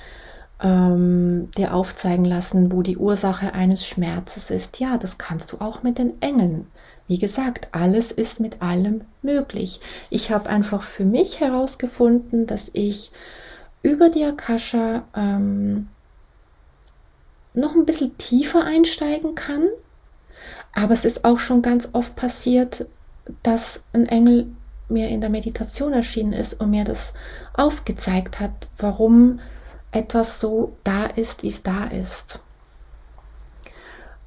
ähm, 0.62 1.50
dir 1.56 1.74
aufzeigen 1.74 2.24
lassen, 2.24 2.72
wo 2.72 2.82
die 2.82 2.98
Ursache 2.98 3.54
eines 3.54 3.86
Schmerzes 3.86 4.50
ist. 4.50 4.80
Ja, 4.80 4.98
das 4.98 5.18
kannst 5.18 5.52
du 5.52 5.58
auch 5.60 5.82
mit 5.84 5.98
den 5.98 6.20
Engeln. 6.22 6.68
Wie 7.08 7.18
gesagt, 7.18 7.68
alles 7.72 8.12
ist 8.12 8.38
mit 8.38 8.60
allem 8.60 9.00
möglich. 9.22 9.80
Ich 10.10 10.30
habe 10.30 10.48
einfach 10.48 10.82
für 10.82 11.04
mich 11.04 11.40
herausgefunden, 11.40 12.46
dass 12.46 12.70
ich 12.74 13.10
über 13.82 14.10
die 14.10 14.24
Akasha 14.24 15.04
ähm, 15.16 15.88
noch 17.54 17.74
ein 17.74 17.86
bisschen 17.86 18.16
tiefer 18.18 18.64
einsteigen 18.64 19.34
kann. 19.34 19.68
Aber 20.74 20.92
es 20.92 21.06
ist 21.06 21.24
auch 21.24 21.38
schon 21.38 21.62
ganz 21.62 21.88
oft 21.92 22.14
passiert, 22.14 22.86
dass 23.42 23.82
ein 23.92 24.06
Engel 24.06 24.46
mir 24.88 25.08
in 25.08 25.20
der 25.20 25.30
Meditation 25.30 25.92
erschienen 25.92 26.32
ist 26.32 26.60
und 26.60 26.70
mir 26.70 26.84
das 26.84 27.14
aufgezeigt 27.54 28.38
hat, 28.38 28.68
warum 28.76 29.40
etwas 29.92 30.40
so 30.40 30.76
da 30.84 31.06
ist, 31.06 31.42
wie 31.42 31.48
es 31.48 31.62
da 31.62 31.86
ist. 31.86 32.40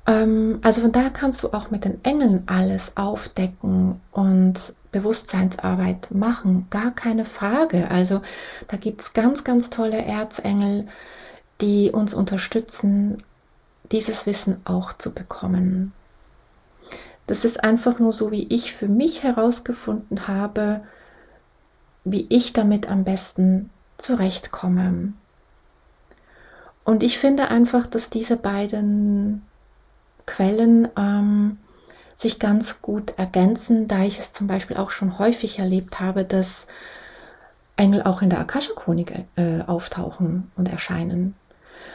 Ähm, 0.07 0.59
also 0.61 0.81
von 0.81 0.91
daher 0.91 1.11
kannst 1.11 1.43
du 1.43 1.49
auch 1.53 1.71
mit 1.71 1.85
den 1.85 2.03
Engeln 2.03 2.43
alles 2.47 2.97
aufdecken 2.97 4.01
und 4.11 4.73
Bewusstseinsarbeit 4.91 6.11
machen, 6.11 6.67
gar 6.69 6.91
keine 6.91 7.25
Frage. 7.25 7.89
Also 7.89 8.21
da 8.67 8.77
gibt 8.77 9.01
es 9.01 9.13
ganz, 9.13 9.43
ganz 9.43 9.69
tolle 9.69 10.03
Erzengel, 10.03 10.87
die 11.61 11.91
uns 11.91 12.13
unterstützen, 12.13 13.23
dieses 13.91 14.25
Wissen 14.25 14.61
auch 14.65 14.93
zu 14.93 15.13
bekommen. 15.13 15.93
Das 17.27 17.45
ist 17.45 17.63
einfach 17.63 17.99
nur 17.99 18.11
so, 18.11 18.31
wie 18.31 18.47
ich 18.47 18.73
für 18.73 18.87
mich 18.87 19.23
herausgefunden 19.23 20.27
habe, 20.27 20.81
wie 22.03 22.25
ich 22.29 22.51
damit 22.51 22.89
am 22.89 23.03
besten 23.03 23.69
zurechtkomme. 23.97 25.13
Und 26.83 27.03
ich 27.03 27.19
finde 27.19 27.49
einfach, 27.49 27.85
dass 27.87 28.09
diese 28.09 28.35
beiden 28.35 29.43
Quellen 30.31 30.87
ähm, 30.97 31.57
sich 32.15 32.39
ganz 32.39 32.81
gut 32.81 33.13
ergänzen, 33.17 33.87
da 33.87 34.03
ich 34.03 34.19
es 34.19 34.31
zum 34.31 34.47
Beispiel 34.47 34.77
auch 34.77 34.91
schon 34.91 35.19
häufig 35.19 35.59
erlebt 35.59 35.99
habe, 35.99 36.23
dass 36.23 36.67
Engel 37.75 38.03
auch 38.03 38.21
in 38.21 38.29
der 38.29 38.39
Akasha-Chronik 38.39 39.25
äh, 39.35 39.61
auftauchen 39.61 40.51
und 40.55 40.69
erscheinen. 40.69 41.35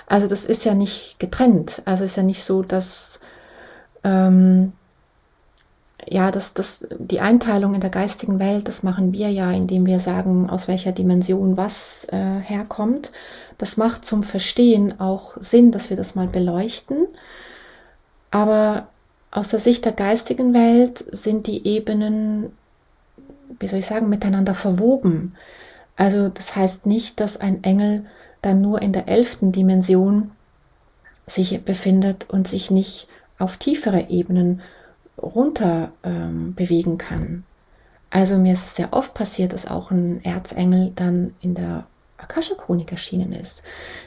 Also 0.07 0.27
das 0.27 0.45
ist 0.45 0.65
ja 0.65 0.75
nicht 0.75 1.19
getrennt. 1.19 1.83
Also 1.85 2.05
ist 2.05 2.17
ja 2.17 2.23
nicht 2.23 2.45
so, 2.45 2.63
dass 2.63 3.21
ähm, 4.05 4.73
ja, 6.09 6.31
dass 6.31 6.55
das, 6.55 6.87
die 6.99 7.21
Einteilung 7.21 7.75
in 7.75 7.81
der 7.81 7.91
geistigen 7.91 8.39
Welt, 8.39 8.69
das 8.69 8.83
machen 8.83 9.13
wir 9.13 9.31
ja, 9.31 9.51
indem 9.51 9.87
wir 9.87 9.99
sagen, 9.99 10.51
aus 10.51 10.69
welcher 10.69 10.93
Dimension 10.93 11.57
was 11.57 12.07
äh, 12.13 12.41
herkommt. 12.41 13.13
Das 13.59 13.77
macht 13.77 14.05
zum 14.05 14.23
Verstehen 14.23 15.01
auch 15.01 15.37
Sinn, 15.41 15.73
dass 15.73 15.89
wir 15.89 15.97
das 15.97 16.15
mal 16.15 16.27
beleuchten. 16.27 17.09
Aber 18.31 18.89
aus 19.31 19.49
der 19.49 19.61
Sicht 19.61 19.85
der 19.85 19.93
geistigen 19.93 20.55
Welt 20.55 21.05
sind 21.13 21.47
die 21.47 21.67
Ebenen, 21.67 22.53
wie 23.59 23.69
soll 23.69 23.81
ich 23.81 23.87
sagen, 23.87 24.09
miteinander 24.09 24.55
verwoben. 24.55 25.35
Also 25.97 26.29
das 26.29 26.57
heißt 26.57 26.87
nicht, 26.87 27.21
dass 27.21 27.39
ein 27.39 27.65
Engel 27.65 28.07
dann 28.43 28.61
nur 28.61 28.83
in 28.83 28.93
der 28.93 29.09
elften 29.09 29.53
Dimension 29.53 30.31
sich 31.27 31.61
befindet 31.65 32.29
und 32.31 32.47
sich 32.47 32.71
nicht 32.71 33.09
auf 33.39 33.57
tiefere 33.57 34.09
Ebenen 34.09 34.63
runter 35.21 35.93
ähm, 36.05 36.55
bewegen 36.55 36.99
kann. 36.99 37.45
Also 38.11 38.39
mir 38.39 38.53
ist 38.53 38.65
es 38.65 38.77
sehr 38.77 38.93
oft 38.93 39.15
passiert, 39.15 39.53
dass 39.53 39.67
auch 39.67 39.91
ein 39.91 40.25
Erzengel 40.25 40.93
dann 40.95 41.35
in 41.41 41.55
der 41.55 41.87
Akasha-Chronik 42.19 42.93
erschienen 42.93 43.33
ist. 43.33 43.63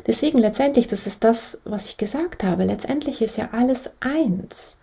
Deswegen 0.08 0.40
letztendlich, 0.40 0.88
das 0.88 1.08
ist 1.08 1.24
das, 1.24 1.60
was 1.64 1.86
ich 1.86 1.98
gesagt 1.98 2.44
habe, 2.44 2.64
letztendlich 2.64 3.22
ist 3.22 3.38
ja 3.38 3.50
alles 3.52 3.92
eins. 4.00 4.78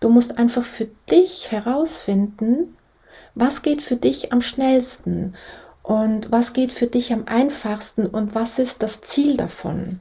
Du 0.00 0.10
musst 0.10 0.38
einfach 0.38 0.64
für 0.64 0.88
dich 1.10 1.50
herausfinden, 1.52 2.76
was 3.34 3.62
geht 3.62 3.82
für 3.82 3.96
dich 3.96 4.32
am 4.32 4.42
schnellsten 4.42 5.34
und 5.82 6.30
was 6.30 6.52
geht 6.52 6.72
für 6.72 6.86
dich 6.86 7.12
am 7.12 7.24
einfachsten 7.26 8.06
und 8.06 8.34
was 8.34 8.58
ist 8.58 8.82
das 8.82 9.00
Ziel 9.00 9.36
davon. 9.36 10.00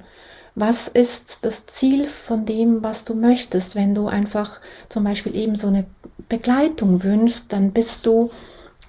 Was 0.54 0.90
ist 0.90 1.46
das 1.46 1.66
Ziel 1.66 2.08
von 2.08 2.46
dem, 2.46 2.84
was 2.84 3.06
du 3.06 3.14
möchtest? 3.14 3.76
Wenn 3.76 3.96
du 3.96 4.08
einfach 4.08 4.60
zum 4.90 5.06
Beispiel 5.06 5.36
eben 5.36 5.56
so 5.56 5.68
eine 5.68 5.86
Begleitung 6.28 7.04
wünschst, 7.04 7.54
dann 7.54 7.72
bist 7.72 8.06
du 8.06 8.32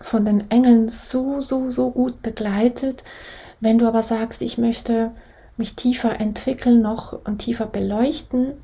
von 0.01 0.25
den 0.25 0.51
Engeln 0.51 0.89
so, 0.89 1.41
so, 1.41 1.71
so 1.71 1.91
gut 1.91 2.21
begleitet, 2.23 3.05
wenn 3.63 3.79
du 3.79 3.87
aber 3.87 4.03
sagst, 4.03 4.43
ich 4.43 4.59
möchte 4.59 5.13
mich 5.57 5.77
tiefer 5.77 6.21
entwickeln 6.21 6.83
noch 6.83 7.13
und 7.25 7.39
tiefer 7.39 7.67
beleuchten, 7.67 8.55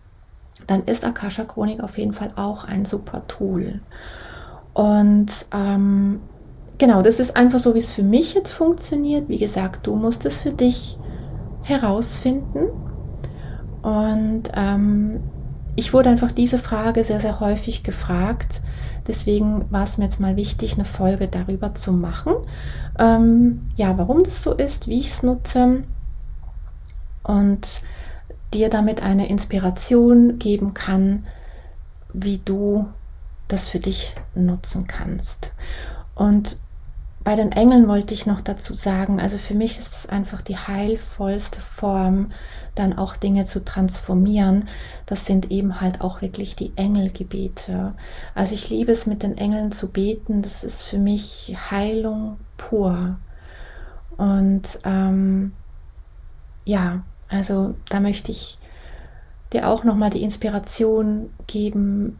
dann 0.66 0.82
ist 0.82 1.04
Akasha 1.04 1.44
Chronik 1.44 1.82
auf 1.82 1.96
jeden 1.98 2.12
Fall 2.12 2.32
auch 2.34 2.64
ein 2.64 2.84
super 2.84 3.26
Tool. 3.28 3.80
Und 4.74 5.30
ähm, 5.54 6.20
genau, 6.78 7.02
das 7.02 7.20
ist 7.20 7.36
einfach 7.36 7.60
so, 7.60 7.74
wie 7.74 7.78
es 7.78 7.92
für 7.92 8.02
mich 8.02 8.34
jetzt 8.34 8.50
funktioniert. 8.50 9.28
Wie 9.28 9.38
gesagt, 9.38 9.86
du 9.86 9.94
musst 9.94 10.26
es 10.26 10.42
für 10.42 10.52
dich 10.52 10.98
herausfinden. 11.62 12.66
Und 13.82 14.50
ähm, 14.54 15.20
ich 15.76 15.94
wurde 15.94 16.10
einfach 16.10 16.32
diese 16.32 16.58
Frage 16.58 17.04
sehr, 17.04 17.20
sehr 17.20 17.38
häufig 17.38 17.84
gefragt. 17.84 18.62
Deswegen 19.06 19.64
war 19.70 19.84
es 19.84 19.96
mir 19.96 20.04
jetzt 20.04 20.20
mal 20.20 20.36
wichtig, 20.36 20.74
eine 20.74 20.84
Folge 20.84 21.28
darüber 21.28 21.74
zu 21.74 21.92
machen. 21.92 22.34
Ähm, 22.98 23.70
ja, 23.76 23.96
warum 23.96 24.24
das 24.24 24.42
so 24.42 24.54
ist, 24.54 24.88
wie 24.88 25.00
ich 25.00 25.08
es 25.08 25.22
nutze 25.22 25.84
und 27.22 27.82
dir 28.54 28.70
damit 28.70 29.02
eine 29.02 29.28
Inspiration 29.28 30.38
geben 30.38 30.74
kann, 30.74 31.26
wie 32.12 32.38
du 32.38 32.88
das 33.46 33.68
für 33.68 33.78
dich 33.78 34.14
nutzen 34.34 34.86
kannst. 34.86 35.54
Und 36.14 36.60
bei 37.24 37.36
den 37.36 37.52
Engeln 37.52 37.88
wollte 37.88 38.14
ich 38.14 38.26
noch 38.26 38.40
dazu 38.40 38.74
sagen, 38.74 39.20
also 39.20 39.38
für 39.38 39.54
mich 39.54 39.78
ist 39.78 39.94
es 39.94 40.08
einfach 40.08 40.40
die 40.40 40.56
heilvollste 40.56 41.60
Form, 41.60 42.32
dann 42.74 42.96
auch 42.96 43.16
Dinge 43.16 43.44
zu 43.44 43.64
transformieren. 43.64 44.68
Das 45.04 45.26
sind 45.26 45.50
eben 45.50 45.80
halt 45.80 46.00
auch 46.00 46.22
wirklich 46.22 46.56
die 46.56 46.72
Engelgebete. 46.76 47.94
Also 48.34 48.54
ich 48.54 48.70
liebe 48.70 48.92
es, 48.92 49.06
mit 49.06 49.22
den 49.22 49.36
Engeln 49.36 49.72
zu 49.72 49.88
beten. 49.88 50.42
Das 50.42 50.64
ist 50.64 50.84
für 50.84 50.98
mich 50.98 51.54
Heilung 51.70 52.38
pur. 52.56 53.16
Und 54.16 54.78
ähm, 54.84 55.52
ja, 56.64 57.02
also 57.28 57.74
da 57.88 58.00
möchte 58.00 58.30
ich 58.30 58.58
dir 59.52 59.68
auch 59.68 59.84
nochmal 59.84 60.10
die 60.10 60.22
Inspiration 60.22 61.30
geben. 61.46 62.18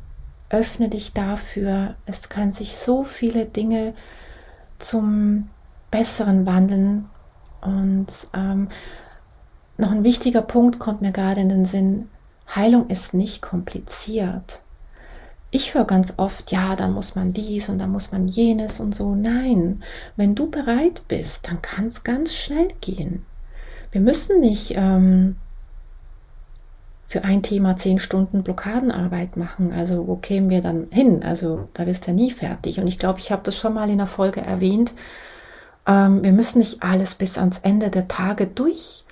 Öffne 0.50 0.88
dich 0.88 1.12
dafür. 1.12 1.94
Es 2.04 2.28
können 2.28 2.50
sich 2.52 2.76
so 2.76 3.02
viele 3.02 3.46
Dinge 3.46 3.94
zum 4.78 5.48
Besseren 5.90 6.46
wandeln. 6.46 7.08
Und 7.60 8.06
ähm, 8.34 8.68
noch 9.76 9.90
ein 9.90 10.04
wichtiger 10.04 10.42
Punkt 10.42 10.78
kommt 10.78 11.02
mir 11.02 11.12
gerade 11.12 11.40
in 11.40 11.48
den 11.48 11.64
Sinn. 11.64 12.08
Heilung 12.54 12.88
ist 12.88 13.14
nicht 13.14 13.42
kompliziert. 13.42 14.62
Ich 15.50 15.74
höre 15.74 15.86
ganz 15.86 16.14
oft, 16.18 16.52
ja, 16.52 16.76
da 16.76 16.88
muss 16.88 17.14
man 17.14 17.32
dies 17.32 17.68
und 17.68 17.78
da 17.78 17.86
muss 17.86 18.12
man 18.12 18.28
jenes 18.28 18.80
und 18.80 18.94
so. 18.94 19.14
Nein, 19.14 19.82
wenn 20.16 20.34
du 20.34 20.50
bereit 20.50 21.02
bist, 21.08 21.48
dann 21.48 21.62
kann 21.62 21.86
es 21.86 22.04
ganz 22.04 22.34
schnell 22.34 22.68
gehen. 22.80 23.24
Wir 23.90 24.02
müssen 24.02 24.40
nicht 24.40 24.74
ähm, 24.76 25.36
für 27.08 27.24
ein 27.24 27.42
Thema 27.42 27.78
zehn 27.78 27.98
Stunden 27.98 28.42
Blockadenarbeit 28.42 29.38
machen. 29.38 29.72
Also 29.72 30.06
wo 30.06 30.16
kämen 30.16 30.50
wir 30.50 30.60
dann 30.60 30.88
hin? 30.90 31.22
Also 31.22 31.70
da 31.72 31.86
wirst 31.86 32.06
du 32.06 32.10
ja 32.10 32.14
nie 32.14 32.30
fertig. 32.30 32.78
Und 32.78 32.86
ich 32.86 32.98
glaube, 32.98 33.18
ich 33.18 33.32
habe 33.32 33.42
das 33.42 33.56
schon 33.56 33.72
mal 33.72 33.88
in 33.88 33.96
der 33.96 34.06
Folge 34.06 34.42
erwähnt. 34.42 34.92
Ähm, 35.86 36.22
wir 36.22 36.32
müssen 36.32 36.58
nicht 36.58 36.82
alles 36.82 37.14
bis 37.14 37.38
ans 37.38 37.60
Ende 37.60 37.88
der 37.88 38.08
Tage 38.08 38.46
durch 38.46 39.06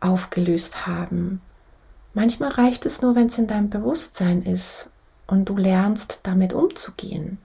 aufgelöst 0.00 0.88
haben. 0.88 1.40
Manchmal 2.14 2.50
reicht 2.50 2.84
es 2.84 3.00
nur, 3.00 3.14
wenn 3.14 3.28
es 3.28 3.38
in 3.38 3.46
deinem 3.46 3.70
Bewusstsein 3.70 4.42
ist 4.42 4.90
und 5.28 5.48
du 5.48 5.56
lernst 5.56 6.20
damit 6.24 6.52
umzugehen. 6.52 7.38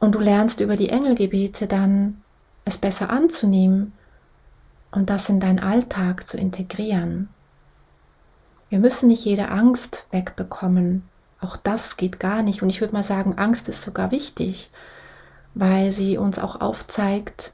Und 0.00 0.16
du 0.16 0.18
lernst 0.18 0.58
über 0.58 0.74
die 0.74 0.88
Engelgebete 0.88 1.68
dann 1.68 2.20
es 2.64 2.78
besser 2.78 3.10
anzunehmen 3.10 3.92
und 4.90 5.08
das 5.08 5.28
in 5.28 5.38
deinen 5.38 5.60
Alltag 5.60 6.26
zu 6.26 6.36
integrieren. 6.36 7.28
Wir 8.68 8.78
müssen 8.78 9.08
nicht 9.08 9.24
jede 9.24 9.48
Angst 9.50 10.06
wegbekommen. 10.10 11.04
Auch 11.40 11.56
das 11.56 11.96
geht 11.96 12.18
gar 12.18 12.42
nicht. 12.42 12.62
Und 12.62 12.70
ich 12.70 12.80
würde 12.80 12.94
mal 12.94 13.02
sagen, 13.02 13.38
Angst 13.38 13.68
ist 13.68 13.82
sogar 13.82 14.10
wichtig, 14.10 14.70
weil 15.54 15.92
sie 15.92 16.18
uns 16.18 16.38
auch 16.38 16.60
aufzeigt, 16.60 17.52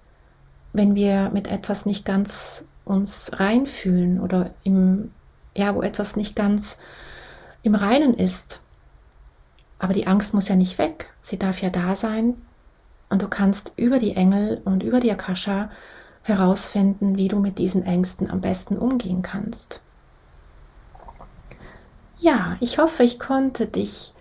wenn 0.73 0.95
wir 0.95 1.31
mit 1.31 1.49
etwas 1.49 1.85
nicht 1.85 2.05
ganz 2.05 2.67
uns 2.85 3.31
reinfühlen 3.35 4.21
oder 4.21 4.51
im, 4.65 5.13
ja, 5.55 5.75
wo 5.75 5.83
etwas 5.83 6.17
nicht 6.17 6.35
ganz 6.35 6.79
im 7.63 7.75
Reinen 7.75 8.15
ist. 8.15 8.61
Aber 9.79 9.93
die 9.93 10.07
Angst 10.07 10.33
muss 10.33 10.49
ja 10.49 10.57
nicht 10.57 10.79
weg. 10.79 11.11
Sie 11.21 11.39
darf 11.39 11.61
ja 11.61 11.69
da 11.69 11.95
sein. 11.95 12.35
Und 13.11 13.21
du 13.21 13.29
kannst 13.29 13.73
über 13.77 13.99
die 13.99 14.17
Engel 14.17 14.63
und 14.65 14.83
über 14.83 15.01
die 15.01 15.13
Akasha 15.13 15.71
herausfinden, 16.23 17.17
wie 17.17 17.29
du 17.29 17.39
mit 17.39 17.59
diesen 17.59 17.85
Ängsten 17.85 18.31
am 18.31 18.41
besten 18.41 18.79
umgehen 18.79 19.23
kannst. 19.23 19.83
Ja, 22.23 22.57
ich 22.61 22.79
hoffe, 22.79 23.03
ich 23.03 23.19
konnte 23.19 23.67
dich 23.67 24.13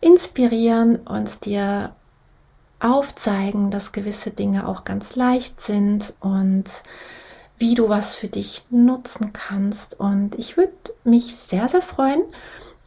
inspirieren 0.00 0.96
und 0.96 1.44
dir 1.44 1.94
aufzeigen, 2.80 3.70
dass 3.70 3.92
gewisse 3.92 4.30
Dinge 4.30 4.66
auch 4.66 4.84
ganz 4.84 5.16
leicht 5.16 5.60
sind 5.60 6.14
und 6.20 6.64
wie 7.58 7.74
du 7.74 7.90
was 7.90 8.14
für 8.14 8.28
dich 8.28 8.64
nutzen 8.70 9.34
kannst. 9.34 10.00
Und 10.00 10.34
ich 10.38 10.56
würde 10.56 10.72
mich 11.04 11.36
sehr, 11.36 11.68
sehr 11.68 11.82
freuen, 11.82 12.22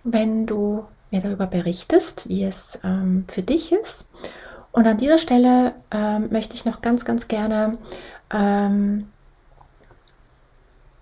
wenn 0.04 0.48
du 0.48 0.86
mir 1.12 1.22
darüber 1.22 1.46
berichtest, 1.46 2.28
wie 2.28 2.44
es 2.44 2.80
ähm, 2.84 3.26
für 3.28 3.44
dich 3.44 3.72
ist. 3.72 4.10
Und 4.72 4.88
an 4.88 4.98
dieser 4.98 5.20
Stelle 5.20 5.76
ähm, 5.92 6.30
möchte 6.32 6.56
ich 6.56 6.66
noch 6.66 6.82
ganz, 6.82 7.06
ganz 7.06 7.28
gerne 7.28 7.78
ähm, 8.34 9.12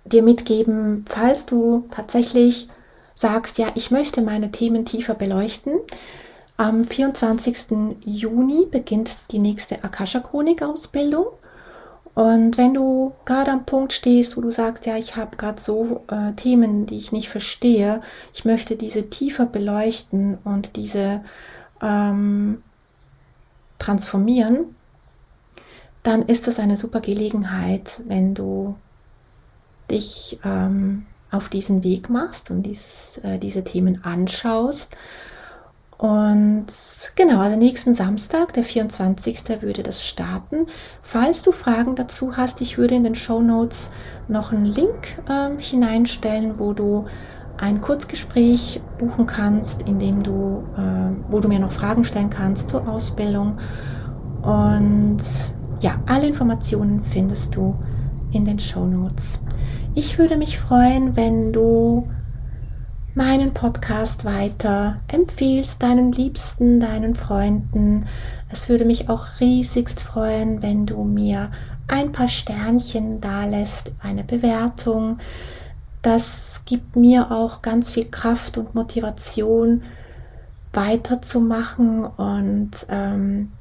dir 0.04 0.22
mitgeben, 0.22 1.06
falls 1.08 1.46
du 1.46 1.88
tatsächlich 1.92 2.68
sagst, 3.16 3.58
ja, 3.58 3.68
ich 3.76 3.92
möchte 3.92 4.22
meine 4.22 4.52
Themen 4.52 4.86
tiefer 4.86 5.16
beleuchten. 5.16 5.74
Am 6.58 6.86
24. 6.86 7.98
Juni 8.06 8.68
beginnt 8.70 9.18
die 9.32 9.40
nächste 9.40 9.84
Akasha-Chronik-Ausbildung. 9.84 11.26
Und 12.14 12.58
wenn 12.60 12.76
du 12.76 13.14
gerade 13.26 13.52
am 13.52 13.66
Punkt 13.66 13.92
stehst, 13.92 14.38
wo 14.38 14.42
du 14.42 14.52
sagst, 14.52 14.86
ja, 14.86 14.98
ich 14.98 15.16
habe 15.16 15.36
gerade 15.36 15.60
so 15.60 16.04
äh, 16.10 16.34
Themen, 16.34 16.86
die 16.86 17.00
ich 17.00 17.12
nicht 17.12 17.30
verstehe, 17.30 18.02
ich 18.34 18.46
möchte 18.46 18.76
diese 18.76 19.10
tiefer 19.10 19.48
beleuchten 19.48 20.38
und 20.44 20.76
diese 20.76 21.24
ähm, 21.82 22.62
transformieren, 23.80 24.76
dann 26.04 26.22
ist 26.22 26.48
das 26.48 26.60
eine 26.60 26.78
super 26.78 27.02
Gelegenheit, 27.02 28.02
wenn 28.08 28.36
du 28.36 28.76
dich 29.90 30.40
ähm, 30.44 31.08
auf 31.34 31.50
diesen 31.50 31.84
Weg 31.84 32.10
machst 32.10 32.52
und 32.52 32.64
dieses, 32.64 33.20
äh, 33.24 33.40
diese 33.40 33.64
Themen 33.64 34.04
anschaust. 34.04 34.96
Und 35.98 36.66
genau, 37.16 37.40
also 37.40 37.56
nächsten 37.56 37.94
Samstag, 37.94 38.54
der 38.54 38.64
24. 38.64 39.62
würde 39.62 39.84
das 39.84 40.04
starten. 40.04 40.68
Falls 41.02 41.44
du 41.44 41.52
Fragen 41.52 41.96
dazu 41.96 42.36
hast, 42.36 42.62
ich 42.62 42.78
würde 42.78 42.96
in 42.96 43.04
den 43.04 43.16
Show 43.16 43.42
Notes 43.42 43.92
noch 44.28 44.52
einen 44.52 44.66
Link 44.66 45.18
äh, 45.30 45.50
hineinstellen, 45.62 46.60
wo 46.60 46.74
du 46.74 47.06
ein 47.58 47.80
Kurzgespräch 47.80 48.82
buchen 48.98 49.28
kannst, 49.28 49.88
in 49.88 50.00
dem 50.00 50.24
du, 50.24 50.64
äh, 50.76 51.32
wo 51.32 51.40
du 51.40 51.48
mir 51.48 51.60
noch 51.60 51.72
Fragen 51.72 52.04
stellen 52.04 52.30
kannst 52.30 52.70
zur 52.70 52.88
Ausbildung. 52.88 53.60
Und 54.42 55.22
ja, 55.80 56.02
alle 56.08 56.28
Informationen 56.28 57.02
findest 57.02 57.56
du 57.56 57.76
in 58.34 58.46
den 58.46 58.60
Show 58.60 58.86
Notes. 58.86 59.40
Ich 59.96 60.18
würde 60.18 60.38
mich 60.38 60.60
freuen, 60.60 61.16
wenn 61.16 61.54
du 61.54 62.10
meinen 63.16 63.54
Podcast 63.54 64.26
weiter 64.26 65.02
empfiehlst, 65.08 65.84
deinen 65.84 66.12
Liebsten, 66.12 66.80
deinen 66.80 67.14
Freunden. 67.14 68.08
Es 68.50 68.70
würde 68.70 68.86
mich 68.86 69.10
auch 69.10 69.40
riesigst 69.40 70.02
freuen, 70.02 70.64
wenn 70.64 70.86
du 70.86 71.04
mir 71.04 71.52
ein 71.88 72.12
paar 72.12 72.28
Sternchen 72.28 73.22
da 73.22 73.46
lässt, 73.46 73.94
eine 74.02 74.24
Bewertung. 74.24 75.20
Das 76.02 76.64
gibt 76.66 76.96
mir 76.96 77.32
auch 77.32 77.62
ganz 77.62 77.92
viel 77.92 78.06
Kraft 78.10 78.58
und 78.58 78.74
Motivation, 78.74 79.84
weiterzumachen 80.74 82.04
und 82.04 82.72
ähm, 82.90 83.52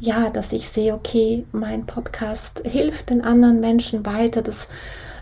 ja, 0.00 0.30
dass 0.30 0.52
ich 0.52 0.68
sehe, 0.68 0.94
okay, 0.94 1.44
mein 1.52 1.86
Podcast 1.86 2.62
hilft 2.64 3.10
den 3.10 3.22
anderen 3.22 3.60
Menschen 3.60 4.04
weiter. 4.04 4.42
Das 4.42 4.68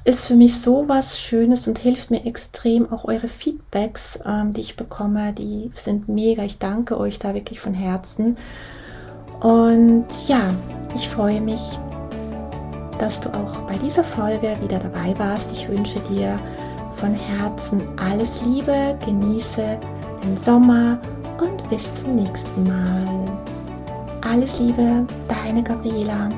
ist 0.05 0.27
für 0.27 0.35
mich 0.35 0.61
so 0.61 0.89
was 0.89 1.19
Schönes 1.19 1.67
und 1.67 1.79
hilft 1.79 2.11
mir 2.11 2.27
extrem. 2.27 2.91
Auch 2.93 3.05
eure 3.05 3.29
Feedbacks, 3.29 4.19
ähm, 4.27 4.53
die 4.53 4.61
ich 4.61 4.77
bekomme, 4.77 5.33
die 5.33 5.71
sind 5.75 6.09
mega. 6.09 6.45
Ich 6.45 6.59
danke 6.59 6.99
euch 6.99 7.19
da 7.19 7.35
wirklich 7.35 7.61
von 7.61 7.73
Herzen. 7.73 8.37
Und 9.41 10.07
ja, 10.27 10.55
ich 10.95 11.09
freue 11.09 11.41
mich, 11.41 11.61
dass 12.99 13.21
du 13.21 13.29
auch 13.31 13.59
bei 13.63 13.77
dieser 13.79 14.05
Folge 14.05 14.57
wieder 14.63 14.79
dabei 14.79 15.19
warst. 15.19 15.51
Ich 15.53 15.69
wünsche 15.69 16.01
dir 16.11 16.39
von 16.97 17.15
Herzen 17.15 17.83
alles 17.97 18.43
Liebe, 18.43 18.99
genieße 19.05 19.79
den 20.25 20.37
Sommer 20.37 21.01
und 21.41 21.69
bis 21.71 21.95
zum 21.97 22.15
nächsten 22.17 22.65
Mal. 22.65 23.44
Alles 24.25 24.59
Liebe, 24.59 25.07
deine 25.29 25.63
Gabriela. 25.63 26.31